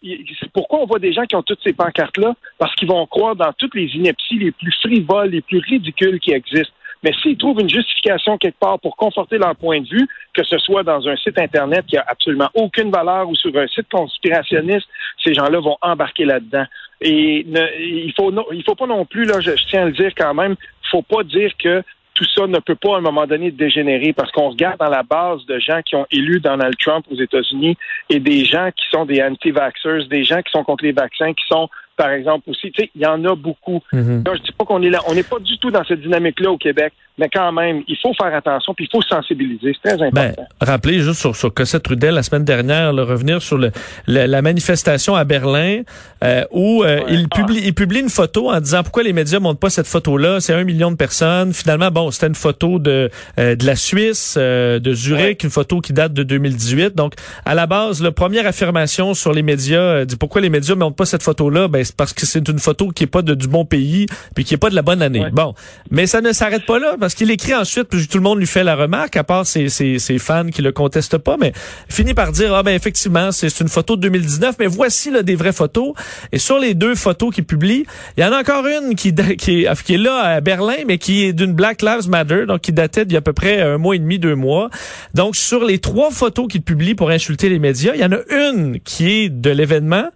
pourquoi 0.54 0.80
on 0.80 0.86
voit 0.86 1.00
des 1.00 1.12
gens 1.12 1.26
qui 1.26 1.36
ont 1.36 1.42
toutes 1.42 1.62
ces 1.64 1.74
pancartes 1.74 2.18
là 2.18 2.34
parce 2.58 2.74
qu'ils 2.76 2.88
vont 2.88 3.06
croire 3.08 3.36
dans 3.36 3.52
toutes 3.58 3.76
les 3.76 3.88
inepties 3.96 4.40
les 4.40 4.52
plus 4.52 4.74
frivoles, 4.82 5.30
les 5.30 5.42
plus 5.42 5.60
ridicules 5.60 6.20
qui 6.20 6.32
existent. 6.32 6.74
Mais 7.04 7.12
s'ils 7.22 7.38
trouvent 7.38 7.60
une 7.60 7.70
justification 7.70 8.38
quelque 8.38 8.60
part 8.60 8.80
pour 8.80 8.96
conforter 8.96 9.38
leur 9.38 9.56
point 9.56 9.82
de 9.82 9.88
vue, 9.88 10.08
que 10.36 10.44
ce 10.44 10.58
soit 10.58 10.84
dans 10.84 11.08
un 11.08 11.16
site 11.16 11.40
Internet 11.40 11.86
qui 11.88 11.98
a 11.98 12.06
absolument 12.08 12.50
aucune 12.54 12.92
valeur 12.92 13.30
ou 13.30 13.36
sur 13.36 13.56
un 13.58 13.68
site 13.68 13.88
conspirationniste, 13.90 14.88
ces 15.24 15.34
gens-là 15.34 15.60
vont 15.60 15.78
embarquer 15.82 16.26
là-dedans. 16.26 16.66
Et 17.02 17.46
il 17.80 18.14
faut 18.16 18.32
il 18.52 18.64
faut 18.64 18.76
pas 18.76 18.88
non 18.88 19.06
plus, 19.06 19.26
là, 19.26 19.40
je, 19.40 19.52
tiens 19.70 19.84
à 19.84 19.86
le 19.86 19.92
dire 19.92 20.12
quand 20.16 20.34
même, 20.34 20.56
faut 20.92 21.02
pas 21.02 21.24
dire 21.24 21.52
que 21.58 21.82
tout 22.14 22.26
ça 22.34 22.48
ne 22.48 22.60
peut 22.60 22.76
pas 22.76 22.96
à 22.96 22.98
un 22.98 23.02
moment 23.02 23.28
donné 23.28 23.52
dégénérer 23.52 24.14
parce 24.14 24.32
qu'on 24.32 24.50
regarde 24.50 24.80
dans 24.80 24.90
la 24.90 25.04
base 25.04 25.46
de 25.46 25.60
gens 25.60 25.82
qui 25.82 25.96
ont 25.96 26.08
élu 26.12 26.40
Donald 26.40 26.76
Trump 26.78 27.06
aux 27.12 27.16
États-Unis 27.16 27.78
et 28.10 28.20
des 28.20 28.46
gens 28.46 28.70
qui 28.72 28.86
sont 28.90 29.06
des 29.06 29.22
anti-vaxxers, 29.22 30.08
des 30.08 30.24
gens 30.24 30.42
qui 30.42 30.52
sont 30.52 30.64
contre 30.64 30.86
les 30.86 30.94
vaccins, 30.94 31.34
qui 31.34 31.46
sont 31.48 31.70
par 31.96 32.10
exemple 32.10 32.50
aussi. 32.50 32.72
Tu 32.72 32.84
sais, 32.84 32.92
il 32.96 33.02
y 33.02 33.06
en 33.06 33.24
a 33.26 33.36
beaucoup. 33.36 33.82
Mhm. 33.94 34.24
je 34.26 34.42
dis 34.42 34.52
pas 34.58 34.66
qu'on 34.66 34.82
est 34.82 34.90
là. 34.90 35.00
On 35.08 35.16
n'est 35.16 35.24
pas 35.24 35.40
du 35.40 35.58
tout 35.60 35.72
dans 35.72 35.84
cette 35.84 36.02
dynamique-là 36.02 36.52
au 36.52 36.58
Québec, 36.58 36.94
mais 37.18 37.30
quand 37.30 37.52
même, 37.52 37.84
il 37.88 37.98
faut 38.02 38.14
faire 38.14 38.34
attention 38.36 38.74
puis 38.74 38.86
il 38.86 38.96
faut 38.96 39.02
sensibiliser. 39.02 39.76
C'est 39.82 39.96
très 39.96 40.12
ben, 40.12 40.22
important. 40.22 40.48
Ben, 40.60 40.68
rappelez 40.68 41.00
juste 41.00 41.20
sur, 41.20 41.36
sur 41.36 41.54
Cossette 41.54 41.84
Trudel 41.84 42.14
la 42.14 42.24
semaine 42.24 42.44
dernière, 42.44 42.92
le 42.92 43.04
revenir 43.04 43.42
sur 43.42 43.58
le, 43.58 43.72
la 44.08 44.42
manifestation 44.42 45.16
à 45.16 45.24
Berlin 45.24 45.82
euh, 46.24 46.44
où 46.52 46.84
euh, 46.84 47.02
il, 47.08 47.30
publie, 47.30 47.62
il 47.64 47.74
publie 47.74 48.00
une 48.00 48.10
photo 48.10 48.52
en 48.52 48.60
disant 48.60 48.84
pourquoi 48.84 49.04
les 49.04 49.14
médias 49.14 49.40
montrent 49.40 49.60
pas 49.60 49.70
cette 49.70 49.88
photo-là. 49.88 50.40
C'est 50.42 50.54
un 50.54 50.64
million 50.64 50.92
de 50.92 50.98
personnes. 50.98 51.54
Finalement, 51.54 51.92
bon, 51.92 52.12
c'était 52.12 52.28
une 52.28 52.36
photo 52.36 52.80
de, 52.80 53.10
euh, 53.40 53.56
de 53.56 53.66
la 53.66 53.76
Suisse, 53.76 54.38
de 54.38 54.94
Zurich, 54.94 55.44
une 55.44 55.50
photo 55.50 55.80
qui 55.80 55.94
date 55.94 56.14
de 56.14 56.24
2018. 56.24 56.96
Donc, 56.96 57.14
à 57.46 57.56
la 57.56 57.68
base, 57.68 58.02
la 58.02 58.12
première 58.12 58.46
affirmation 58.46 59.14
sur 59.14 59.32
les 59.32 59.44
médias 59.44 60.06
dit 60.06 60.18
pourquoi 60.18 60.42
les 60.42 60.50
médias 60.50 60.76
montrent 60.76 60.96
pas 60.96 61.06
cette 61.06 61.24
photo-là. 61.24 61.68
Ben, 61.68 61.85
parce 61.92 62.14
que 62.14 62.26
c'est 62.26 62.48
une 62.48 62.60
photo 62.60 62.90
qui 62.90 63.04
est 63.04 63.08
pas 63.08 63.22
de, 63.22 63.34
du 63.34 63.48
bon 63.48 63.66
pays 63.66 64.06
puis 64.34 64.44
qui 64.44 64.54
est 64.54 64.58
pas 64.58 64.70
de 64.70 64.76
la 64.76 64.82
bonne 64.82 65.02
année. 65.02 65.26
Bon, 65.32 65.54
mais 65.92 66.08
ça 66.08 66.22
ne 66.22 66.32
s'arrête 66.32 66.66
pas 66.66 66.80
là 66.80 66.96
parce 67.00 67.14
qu'il 67.14 67.32
écrit 67.32 67.54
ensuite 67.54 67.90
puis 67.90 68.08
tout 68.08 68.18
le 68.18 68.24
monde 68.24 68.40
lui 68.40 68.48
fait 68.48 68.64
la 68.64 68.76
remarque 68.76 69.18
à 69.18 69.24
part 69.24 69.46
ses, 69.46 69.70
ses, 69.70 70.00
ses 70.00 70.20
fans 70.20 70.48
qui 70.48 70.62
le 70.62 70.72
contestent 70.72 71.18
pas 71.18 71.38
mais 71.40 71.54
finit 71.90 72.14
par 72.14 72.32
dire 72.32 72.54
ah 72.54 72.64
ben 72.64 72.74
effectivement 72.74 73.32
c'est 73.32 73.60
une 73.60 73.70
photo 73.70 73.96
de 73.96 74.02
2019 74.02 74.56
mais 74.60 74.68
voici 74.68 75.12
là 75.12 75.24
des 75.24 75.36
vraies 75.36 75.54
photos 75.54 75.94
et 76.32 76.40
sur 76.40 76.60
les 76.60 76.74
deux 76.74 76.96
photos 76.96 77.34
qu'il 77.34 77.46
publie, 77.46 77.86
il 78.18 78.24
y 78.24 78.26
en 78.26 78.32
a 78.32 78.40
encore 78.40 78.66
une 78.66 78.96
qui 78.96 79.14
qui 79.38 79.64
est, 79.64 79.84
qui 79.84 79.94
est 79.94 79.98
là 79.98 80.20
à 80.20 80.42
Berlin 80.42 80.76
mais 80.88 80.98
qui 80.98 81.26
est 81.26 81.34
d'une 81.34 81.54
Black 81.54 81.82
Lives 81.82 82.10
Matter 82.10 82.46
donc 82.48 82.62
qui 82.62 82.72
datait 82.72 83.06
d'il 83.06 83.14
y 83.14 83.18
a 83.18 83.20
à 83.20 83.22
peu 83.22 83.34
près 83.34 83.62
un 83.62 83.78
mois 83.78 83.96
et 83.96 84.00
demi 84.00 84.20
deux 84.20 84.36
mois. 84.36 84.70
Donc 85.14 85.36
sur 85.36 85.64
les 85.64 85.80
trois 85.80 86.12
photos 86.12 86.48
qu'il 86.48 86.62
publie 86.62 86.96
pour 86.96 87.10
insulter 87.10 87.50
les 87.50 87.60
médias, 87.60 87.94
il 87.96 88.02
y 88.02 88.06
en 88.06 88.12
a 88.12 88.20
une 88.30 88.80
qui 88.80 89.10
est 89.12 89.30
de 89.30 89.50
l'événement 89.50 90.10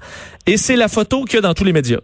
et 0.49 0.57
c'est 0.57 0.75
la 0.75 0.87
photo 0.87 1.25
qu'il 1.25 1.35
y 1.35 1.37
a 1.37 1.41
dans 1.41 1.53
tous 1.53 1.63
les 1.63 1.73
médias. 1.73 1.99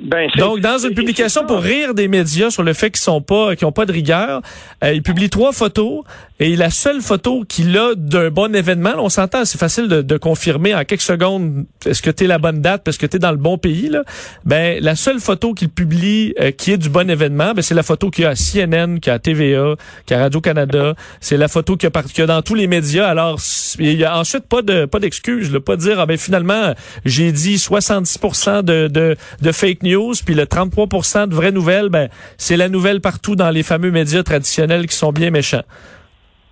Ben, 0.00 0.30
Donc, 0.36 0.60
dans 0.60 0.78
une 0.78 0.94
publication 0.94 1.44
pour 1.44 1.60
rire 1.60 1.94
des 1.94 2.08
médias 2.08 2.50
sur 2.50 2.62
le 2.62 2.72
fait 2.72 2.90
qu'ils 2.90 3.00
sont 3.00 3.20
pas, 3.20 3.56
qu'ils 3.56 3.66
ont 3.66 3.72
pas 3.72 3.86
de 3.86 3.92
rigueur, 3.92 4.42
euh, 4.84 4.92
il 4.92 5.02
publie 5.02 5.28
trois 5.28 5.52
photos 5.52 6.04
et 6.40 6.54
la 6.54 6.70
seule 6.70 7.00
photo 7.00 7.44
qu'il 7.48 7.76
a 7.76 7.94
d'un 7.96 8.30
bon 8.30 8.54
événement, 8.54 8.92
on 8.98 9.08
s'entend, 9.08 9.44
c'est 9.44 9.58
facile 9.58 9.88
de, 9.88 10.02
de, 10.02 10.16
confirmer 10.16 10.72
en 10.72 10.84
quelques 10.84 11.00
secondes 11.00 11.66
est-ce 11.84 12.00
que 12.00 12.10
tu 12.10 12.24
es 12.24 12.26
la 12.28 12.38
bonne 12.38 12.60
date 12.60 12.82
parce 12.84 12.96
que 12.96 13.06
tu 13.06 13.16
es 13.16 13.18
dans 13.18 13.32
le 13.32 13.36
bon 13.36 13.58
pays 13.58 13.88
là? 13.88 14.04
Ben 14.44 14.78
la 14.80 14.94
seule 14.94 15.18
photo 15.18 15.52
qu'il 15.52 15.68
publie 15.68 16.34
euh, 16.40 16.52
qui 16.52 16.72
est 16.72 16.78
du 16.78 16.90
bon 16.90 17.10
événement, 17.10 17.54
ben 17.54 17.62
c'est 17.62 17.74
la 17.74 17.82
photo 17.82 18.10
qu'il 18.10 18.22
y 18.22 18.26
a 18.26 18.30
à 18.30 18.34
CNN, 18.36 19.00
qu'il 19.00 19.10
y 19.10 19.12
a 19.12 19.14
à 19.14 19.18
TVA, 19.18 19.74
qu'il 20.06 20.16
y 20.16 20.20
a 20.20 20.22
Radio 20.22 20.40
Canada, 20.40 20.94
c'est 21.20 21.36
la 21.36 21.48
photo 21.48 21.76
qu'il 21.76 21.90
y, 21.90 22.20
a 22.20 22.26
dans 22.26 22.42
tous 22.42 22.54
les 22.54 22.68
médias. 22.68 23.08
Alors 23.08 23.40
il 23.80 23.94
y 23.94 24.04
a 24.04 24.16
ensuite 24.16 24.46
pas 24.46 24.62
de 24.62 24.84
pas 24.84 25.00
d'excuse, 25.00 25.58
pas 25.64 25.74
de 25.74 25.80
dire 25.80 25.98
ah 25.98 26.06
ben 26.06 26.16
finalement 26.16 26.74
j'ai 27.04 27.32
dit 27.32 27.56
70% 27.56 28.62
de, 28.62 28.86
de 28.86 29.16
de 29.42 29.52
fake 29.52 29.82
news 29.82 29.87
puis 30.24 30.34
le 30.34 30.44
33% 30.44 31.28
de 31.28 31.34
vraies 31.34 31.52
nouvelles, 31.52 31.88
ben 31.88 32.08
c'est 32.36 32.56
la 32.56 32.68
nouvelle 32.68 33.00
partout 33.00 33.36
dans 33.36 33.50
les 33.50 33.62
fameux 33.62 33.90
médias 33.90 34.22
traditionnels 34.22 34.86
qui 34.86 34.96
sont 34.96 35.12
bien 35.12 35.30
méchants. 35.30 35.64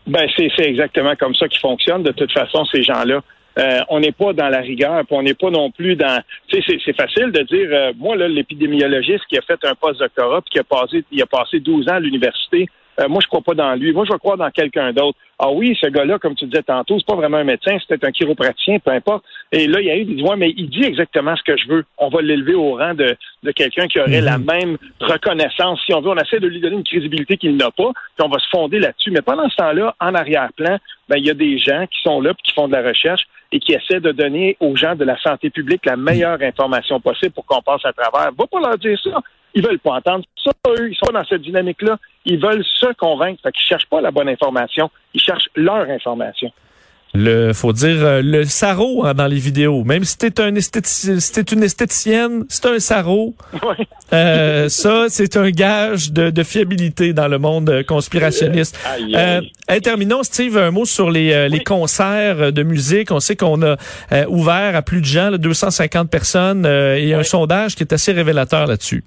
Ben, 0.06 0.28
c'est 0.36 0.50
exactement 0.58 1.16
comme 1.16 1.34
ça 1.34 1.48
qui 1.48 1.58
fonctionne. 1.58 2.02
De 2.02 2.12
toute 2.12 2.32
façon, 2.32 2.64
ces 2.66 2.82
gens-là, 2.82 3.22
euh, 3.58 3.80
on 3.88 4.00
n'est 4.00 4.12
pas 4.12 4.32
dans 4.32 4.48
la 4.48 4.60
rigueur, 4.60 5.04
puis 5.06 5.16
on 5.16 5.22
n'est 5.22 5.34
pas 5.34 5.50
non 5.50 5.70
plus 5.70 5.96
dans. 5.96 6.22
Tu 6.48 6.62
sais, 6.62 6.78
c'est 6.84 6.96
facile 6.96 7.32
de 7.32 7.42
dire. 7.42 7.68
Euh, 7.72 7.92
moi, 7.96 8.14
l'épidémiologiste 8.16 9.24
qui 9.28 9.38
a 9.38 9.42
fait 9.42 9.58
un 9.64 9.74
post-doctorat, 9.74 10.42
puis 10.42 10.50
qui 10.52 10.58
a 10.58 10.64
passé, 10.64 11.04
il 11.10 11.22
a 11.22 11.26
passé 11.26 11.58
12 11.58 11.88
ans 11.88 11.94
à 11.94 12.00
l'université, 12.00 12.68
euh, 13.00 13.08
moi, 13.08 13.20
je 13.22 13.28
crois 13.28 13.42
pas 13.42 13.54
dans 13.54 13.74
lui. 13.74 13.92
Moi, 13.92 14.04
je 14.06 14.12
vais 14.12 14.18
croire 14.18 14.36
dans 14.36 14.50
quelqu'un 14.50 14.92
d'autre. 14.92 15.18
Ah 15.38 15.50
oui, 15.50 15.76
ce 15.78 15.86
gars-là, 15.88 16.18
comme 16.18 16.34
tu 16.34 16.46
disais 16.46 16.62
tantôt, 16.62 16.98
c'est 16.98 17.06
pas 17.06 17.14
vraiment 17.14 17.36
un 17.36 17.44
médecin, 17.44 17.76
c'est 17.86 18.02
un 18.02 18.10
chiropraticien, 18.10 18.78
peu 18.78 18.90
importe. 18.90 19.22
Et 19.52 19.66
là, 19.66 19.80
il 19.80 19.86
y 19.86 19.90
a 19.90 19.96
eu 19.96 20.04
des 20.04 20.22
ouais, 20.22 20.36
mais 20.36 20.54
il 20.56 20.70
dit 20.70 20.84
exactement 20.84 21.36
ce 21.36 21.42
que 21.42 21.58
je 21.58 21.68
veux. 21.68 21.84
On 21.98 22.08
va 22.08 22.22
l'élever 22.22 22.54
au 22.54 22.74
rang 22.74 22.94
de, 22.94 23.14
de 23.42 23.50
quelqu'un 23.52 23.86
qui 23.86 24.00
aurait 24.00 24.22
la 24.22 24.38
mhm. 24.38 24.46
même 24.46 24.76
reconnaissance. 25.00 25.80
Si 25.84 25.92
on 25.92 26.00
veut, 26.00 26.10
on 26.10 26.16
essaie 26.16 26.40
de 26.40 26.46
lui 26.46 26.60
donner 26.60 26.76
une 26.76 26.84
crédibilité 26.84 27.36
qu'il 27.36 27.56
n'a 27.56 27.70
pas, 27.70 27.92
puis 28.16 28.24
on 28.24 28.28
va 28.28 28.38
se 28.38 28.48
fonder 28.50 28.78
là-dessus. 28.78 29.10
Mais 29.10 29.20
pendant 29.20 29.48
ce 29.50 29.56
temps-là, 29.56 29.94
en 30.00 30.14
arrière-plan, 30.14 30.78
ben, 31.08 31.18
il 31.18 31.26
y 31.26 31.30
a 31.30 31.34
des 31.34 31.58
gens 31.58 31.86
qui 31.86 32.00
sont 32.02 32.20
là, 32.22 32.32
puis 32.32 32.44
qui 32.44 32.52
font 32.54 32.68
de 32.68 32.72
la 32.72 32.82
recherche 32.82 33.22
et 33.52 33.60
qui 33.60 33.72
essaient 33.72 34.00
de 34.00 34.12
donner 34.12 34.56
aux 34.60 34.74
gens 34.74 34.96
de 34.96 35.04
la 35.04 35.18
santé 35.18 35.50
publique 35.50 35.84
la 35.86 35.96
meilleure 35.96 36.40
information 36.42 36.98
possible 37.00 37.32
pour 37.32 37.44
qu'on 37.44 37.62
passe 37.62 37.84
à 37.84 37.92
travers. 37.92 38.32
Va 38.32 38.46
pas 38.46 38.60
leur 38.60 38.78
dire 38.78 38.98
ça. 39.02 39.20
Ils 39.56 39.66
veulent 39.66 39.78
pas 39.78 39.94
entendre 39.94 40.22
ça, 40.44 40.50
eux. 40.68 40.90
Ils 40.90 40.96
sont 40.96 41.10
dans 41.10 41.24
cette 41.24 41.40
dynamique-là. 41.40 41.96
Ils 42.26 42.38
veulent 42.38 42.64
se 42.64 42.92
convaincre. 42.98 43.40
Fait 43.42 43.52
qu'ils 43.52 43.66
cherchent 43.66 43.88
pas 43.88 44.02
la 44.02 44.10
bonne 44.10 44.28
information. 44.28 44.90
Ils 45.14 45.20
cherchent 45.20 45.48
leur 45.56 45.88
information. 45.88 46.52
Le, 47.14 47.54
faut 47.54 47.72
dire 47.72 48.04
euh, 48.04 48.20
le 48.22 48.44
sarreau 48.44 49.06
hein, 49.06 49.14
dans 49.14 49.26
les 49.26 49.38
vidéos. 49.38 49.82
Même 49.84 50.04
si 50.04 50.18
t'es 50.18 50.38
un 50.42 50.52
si 50.60 51.10
une 51.52 51.62
esthéticienne, 51.62 52.44
c'est 52.48 52.66
un 52.66 52.78
sarreau. 52.78 53.34
Euh, 54.12 54.68
ça, 54.68 55.06
c'est 55.08 55.36
un 55.36 55.50
gage 55.50 56.12
de, 56.12 56.42
fiabilité 56.44 57.12
dans 57.12 57.26
le 57.26 57.38
monde 57.40 57.68
euh, 57.68 57.82
conspirationniste. 57.82 58.78
Euh, 59.12 59.40
terminons, 59.82 60.22
Steve, 60.22 60.56
un 60.56 60.70
mot 60.70 60.84
sur 60.84 61.10
les, 61.10 61.48
les 61.48 61.64
concerts 61.64 62.52
de 62.52 62.62
musique. 62.62 63.10
On 63.10 63.18
sait 63.18 63.34
qu'on 63.34 63.60
a 63.64 63.76
ouvert 64.28 64.76
à 64.76 64.82
plus 64.82 65.00
de 65.00 65.06
gens, 65.06 65.32
250 65.32 66.08
personnes, 66.08 66.66
et 66.66 67.14
un 67.14 67.24
sondage 67.24 67.74
qui 67.74 67.82
est 67.82 67.92
assez 67.92 68.12
révélateur 68.12 68.68
là-dessus. 68.68 69.02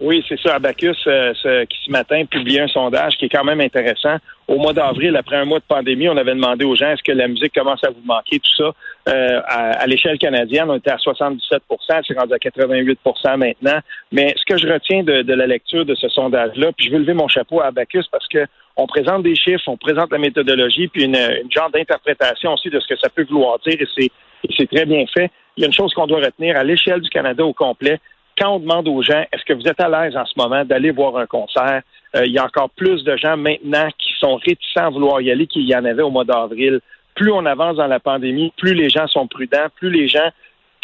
Oui, 0.00 0.24
c'est 0.28 0.38
ça. 0.40 0.56
Abacus, 0.56 0.96
euh, 1.06 1.32
ce, 1.34 1.64
qui 1.64 1.78
ce 1.86 1.90
matin 1.90 2.24
publié 2.24 2.60
un 2.60 2.68
sondage 2.68 3.16
qui 3.16 3.26
est 3.26 3.28
quand 3.28 3.44
même 3.44 3.60
intéressant. 3.60 4.16
Au 4.48 4.58
mois 4.58 4.72
d'avril, 4.72 5.16
après 5.16 5.36
un 5.36 5.44
mois 5.44 5.60
de 5.60 5.64
pandémie, 5.64 6.08
on 6.08 6.16
avait 6.16 6.34
demandé 6.34 6.64
aux 6.64 6.74
gens 6.74 6.90
est-ce 6.90 7.02
que 7.02 7.12
la 7.12 7.28
musique 7.28 7.54
commence 7.54 7.82
à 7.84 7.90
vous 7.90 8.02
manquer, 8.04 8.38
tout 8.40 8.54
ça. 8.56 8.72
Euh, 9.08 9.40
à, 9.46 9.86
l'échelle 9.86 10.18
canadienne, 10.18 10.68
on 10.68 10.76
était 10.76 10.90
à 10.90 10.96
77% 10.96 11.58
c'est 12.06 12.18
rendu 12.18 12.32
à 12.32 12.36
88% 12.36 13.36
maintenant. 13.36 13.78
Mais 14.10 14.34
ce 14.36 14.44
que 14.44 14.58
je 14.58 14.66
retiens 14.72 15.02
de, 15.02 15.22
de 15.22 15.34
la 15.34 15.46
lecture 15.46 15.84
de 15.84 15.94
ce 15.94 16.08
sondage-là, 16.08 16.72
puis 16.76 16.86
je 16.86 16.92
veux 16.92 16.98
lever 16.98 17.14
mon 17.14 17.28
chapeau 17.28 17.60
à 17.60 17.66
Abacus 17.66 18.06
parce 18.08 18.26
que 18.28 18.46
on 18.76 18.86
présente 18.86 19.22
des 19.22 19.36
chiffres, 19.36 19.64
on 19.66 19.76
présente 19.76 20.10
la 20.10 20.18
méthodologie, 20.18 20.88
puis 20.88 21.04
une, 21.04 21.16
une 21.16 21.52
genre 21.52 21.70
d'interprétation 21.70 22.54
aussi 22.54 22.70
de 22.70 22.80
ce 22.80 22.88
que 22.88 22.98
ça 22.98 23.08
peut 23.10 23.26
vouloir 23.28 23.58
dire, 23.60 23.76
et 23.80 23.86
c'est 24.56 24.66
très 24.70 24.86
bien 24.86 25.04
fait. 25.12 25.30
Il 25.56 25.60
y 25.60 25.64
a 25.64 25.66
une 25.66 25.74
chose 25.74 25.92
qu'on 25.92 26.06
doit 26.06 26.20
retenir 26.20 26.56
à 26.56 26.64
l'échelle 26.64 27.00
du 27.00 27.10
Canada 27.10 27.44
au 27.44 27.52
complet, 27.52 28.00
quand 28.38 28.56
on 28.56 28.58
demande 28.60 28.88
aux 28.88 29.02
gens, 29.02 29.24
est-ce 29.32 29.44
que 29.44 29.52
vous 29.52 29.66
êtes 29.66 29.80
à 29.80 29.88
l'aise 29.88 30.16
en 30.16 30.24
ce 30.24 30.32
moment 30.36 30.64
d'aller 30.64 30.90
voir 30.90 31.16
un 31.16 31.26
concert, 31.26 31.82
euh, 32.16 32.26
il 32.26 32.32
y 32.32 32.38
a 32.38 32.44
encore 32.44 32.70
plus 32.70 33.04
de 33.04 33.16
gens 33.16 33.36
maintenant 33.36 33.88
qui 33.98 34.12
sont 34.18 34.36
réticents 34.36 34.86
à 34.86 34.90
vouloir 34.90 35.20
y 35.20 35.30
aller 35.30 35.46
qu'il 35.46 35.68
y 35.68 35.74
en 35.74 35.84
avait 35.84 36.02
au 36.02 36.10
mois 36.10 36.24
d'avril. 36.24 36.80
Plus 37.14 37.30
on 37.30 37.44
avance 37.44 37.76
dans 37.76 37.86
la 37.86 38.00
pandémie, 38.00 38.52
plus 38.56 38.74
les 38.74 38.88
gens 38.88 39.06
sont 39.06 39.26
prudents, 39.26 39.66
plus 39.76 39.90
les 39.90 40.08
gens 40.08 40.30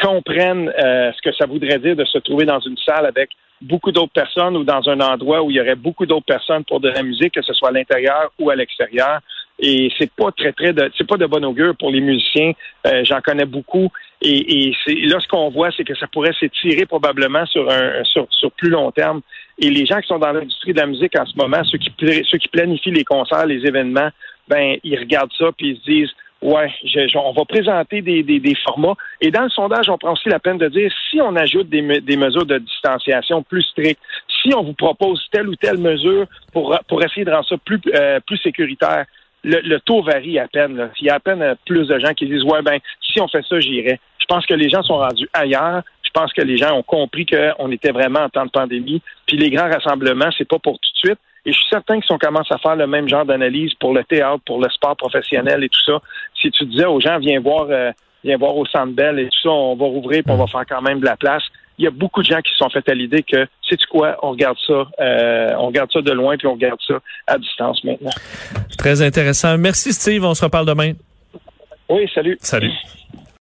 comprennent 0.02 0.72
euh, 0.78 1.10
ce 1.12 1.22
que 1.22 1.34
ça 1.34 1.46
voudrait 1.46 1.78
dire 1.78 1.96
de 1.96 2.04
se 2.04 2.18
trouver 2.18 2.44
dans 2.44 2.60
une 2.60 2.76
salle 2.78 3.06
avec 3.06 3.30
beaucoup 3.60 3.90
d'autres 3.90 4.12
personnes 4.12 4.56
ou 4.56 4.64
dans 4.64 4.88
un 4.88 5.00
endroit 5.00 5.42
où 5.42 5.50
il 5.50 5.56
y 5.56 5.60
aurait 5.60 5.74
beaucoup 5.74 6.06
d'autres 6.06 6.26
personnes 6.26 6.64
pour 6.64 6.80
de 6.80 6.88
la 6.88 7.02
musique, 7.02 7.34
que 7.34 7.42
ce 7.42 7.52
soit 7.52 7.70
à 7.70 7.72
l'intérieur 7.72 8.30
ou 8.38 8.50
à 8.50 8.56
l'extérieur. 8.56 9.20
Et 9.60 9.90
c'est 9.98 10.10
pas 10.12 10.30
très 10.32 10.52
très 10.52 10.72
c'est 10.96 11.06
pas 11.06 11.16
de 11.16 11.26
bon 11.26 11.44
augure 11.44 11.76
pour 11.76 11.90
les 11.90 12.00
musiciens. 12.00 12.52
Euh, 12.86 13.02
j'en 13.04 13.20
connais 13.20 13.44
beaucoup. 13.44 13.88
Et, 14.22 14.68
et 14.68 14.72
là 15.06 15.18
ce 15.20 15.28
qu'on 15.28 15.50
voit, 15.50 15.70
c'est 15.76 15.84
que 15.84 15.96
ça 15.96 16.06
pourrait 16.06 16.34
s'étirer 16.38 16.86
probablement 16.86 17.44
sur 17.46 17.68
un 17.70 18.04
sur, 18.04 18.26
sur 18.30 18.52
plus 18.52 18.70
long 18.70 18.90
terme. 18.92 19.20
Et 19.60 19.70
les 19.70 19.86
gens 19.86 20.00
qui 20.00 20.06
sont 20.06 20.18
dans 20.18 20.32
l'industrie 20.32 20.72
de 20.72 20.80
la 20.80 20.86
musique 20.86 21.18
en 21.18 21.26
ce 21.26 21.36
moment, 21.36 21.62
ceux 21.64 21.78
qui 21.78 21.92
ceux 22.00 22.38
qui 22.38 22.48
planifient 22.48 22.92
les 22.92 23.04
concerts, 23.04 23.46
les 23.46 23.66
événements, 23.66 24.10
ben 24.48 24.76
ils 24.84 24.98
regardent 24.98 25.32
ça 25.36 25.46
puis 25.56 25.70
ils 25.70 25.76
se 25.76 25.84
disent 25.84 26.14
Ouais, 26.40 26.70
on 27.16 27.32
va 27.32 27.44
présenter 27.46 28.00
des, 28.00 28.22
des, 28.22 28.54
formats. 28.64 28.94
Et 29.20 29.32
dans 29.32 29.42
le 29.42 29.48
sondage, 29.48 29.88
on 29.88 29.98
prend 29.98 30.12
aussi 30.12 30.28
la 30.28 30.38
peine 30.38 30.56
de 30.56 30.68
dire 30.68 30.88
si 31.10 31.20
on 31.20 31.34
ajoute 31.34 31.68
des, 31.68 32.00
des 32.00 32.16
mesures 32.16 32.46
de 32.46 32.58
distanciation 32.58 33.42
plus 33.42 33.64
strictes, 33.64 34.00
si 34.40 34.54
on 34.54 34.62
vous 34.62 34.72
propose 34.72 35.20
telle 35.32 35.48
ou 35.48 35.56
telle 35.56 35.78
mesure 35.78 36.26
pour, 36.52 36.78
pour 36.86 37.02
essayer 37.02 37.24
de 37.24 37.32
rendre 37.32 37.48
ça 37.48 37.56
plus, 37.56 37.80
euh, 37.92 38.20
plus 38.24 38.36
sécuritaire, 38.38 39.06
le, 39.44 39.78
taux 39.78 40.02
varie 40.02 40.38
à 40.38 40.48
peine. 40.48 40.90
Il 41.00 41.06
y 41.06 41.10
a 41.10 41.14
à 41.14 41.20
peine 41.20 41.56
plus 41.66 41.86
de 41.86 41.98
gens 41.98 42.14
qui 42.14 42.26
disent 42.26 42.44
Ouais, 42.44 42.62
ben, 42.62 42.78
si 43.00 43.20
on 43.20 43.28
fait 43.28 43.44
ça, 43.48 43.60
j'irai. 43.60 44.00
Je 44.18 44.26
pense 44.26 44.46
que 44.46 44.54
les 44.54 44.68
gens 44.68 44.82
sont 44.82 44.98
rendus 44.98 45.28
ailleurs. 45.32 45.82
Je 46.02 46.10
pense 46.10 46.32
que 46.32 46.42
les 46.42 46.56
gens 46.56 46.74
ont 46.74 46.82
compris 46.82 47.26
qu'on 47.26 47.70
était 47.70 47.92
vraiment 47.92 48.20
en 48.20 48.28
temps 48.28 48.46
de 48.46 48.50
pandémie. 48.50 49.02
Puis 49.26 49.36
les 49.36 49.50
grands 49.50 49.68
rassemblements, 49.68 50.30
c'est 50.36 50.48
pas 50.48 50.58
pour 50.58 50.78
tout 50.78 50.90
de 50.92 51.08
suite. 51.08 51.18
Et 51.44 51.52
je 51.52 51.58
suis 51.58 51.68
certain 51.70 52.00
que 52.00 52.04
si 52.04 52.12
on 52.12 52.18
commence 52.18 52.50
à 52.50 52.58
faire 52.58 52.76
le 52.76 52.86
même 52.86 53.08
genre 53.08 53.24
d'analyse 53.24 53.72
pour 53.74 53.94
le 53.94 54.04
théâtre, 54.04 54.42
pour 54.44 54.60
le 54.60 54.68
sport 54.70 54.96
professionnel 54.96 55.64
et 55.64 55.68
tout 55.68 55.80
ça, 55.84 56.00
si 56.40 56.50
tu 56.50 56.66
disais 56.66 56.86
aux 56.86 57.00
gens, 57.00 57.18
viens 57.18 57.40
voir, 57.40 57.66
euh, 57.70 57.90
viens 58.24 58.36
voir 58.36 58.56
au 58.56 58.66
Centre 58.66 58.92
Bell 58.92 59.18
et 59.18 59.26
tout 59.26 59.40
ça, 59.44 59.50
on 59.50 59.76
va 59.76 59.86
rouvrir, 59.86 60.22
puis 60.24 60.32
on 60.32 60.36
va 60.36 60.46
faire 60.46 60.66
quand 60.68 60.82
même 60.82 61.00
de 61.00 61.06
la 61.06 61.16
place. 61.16 61.42
Il 61.78 61.84
y 61.84 61.86
a 61.86 61.90
beaucoup 61.90 62.22
de 62.22 62.26
gens 62.26 62.40
qui 62.40 62.50
se 62.50 62.58
sont 62.58 62.68
fait 62.70 62.88
à 62.88 62.94
l'idée 62.94 63.22
que, 63.22 63.46
sais-tu 63.68 63.86
quoi, 63.86 64.16
on 64.22 64.30
regarde 64.30 64.56
ça, 64.66 64.88
euh, 65.00 65.52
on 65.58 65.68
regarde 65.68 65.90
ça 65.92 66.00
de 66.00 66.12
loin, 66.12 66.36
puis 66.36 66.46
on 66.46 66.54
regarde 66.54 66.80
ça 66.86 66.94
à 67.26 67.38
distance 67.38 67.84
maintenant. 67.84 68.10
Très 68.76 69.00
intéressant. 69.02 69.56
Merci 69.58 69.92
Steve, 69.92 70.24
on 70.24 70.34
se 70.34 70.44
reparle 70.44 70.66
demain. 70.66 70.92
Oui, 71.88 72.08
salut. 72.14 72.36
Salut. 72.40 72.72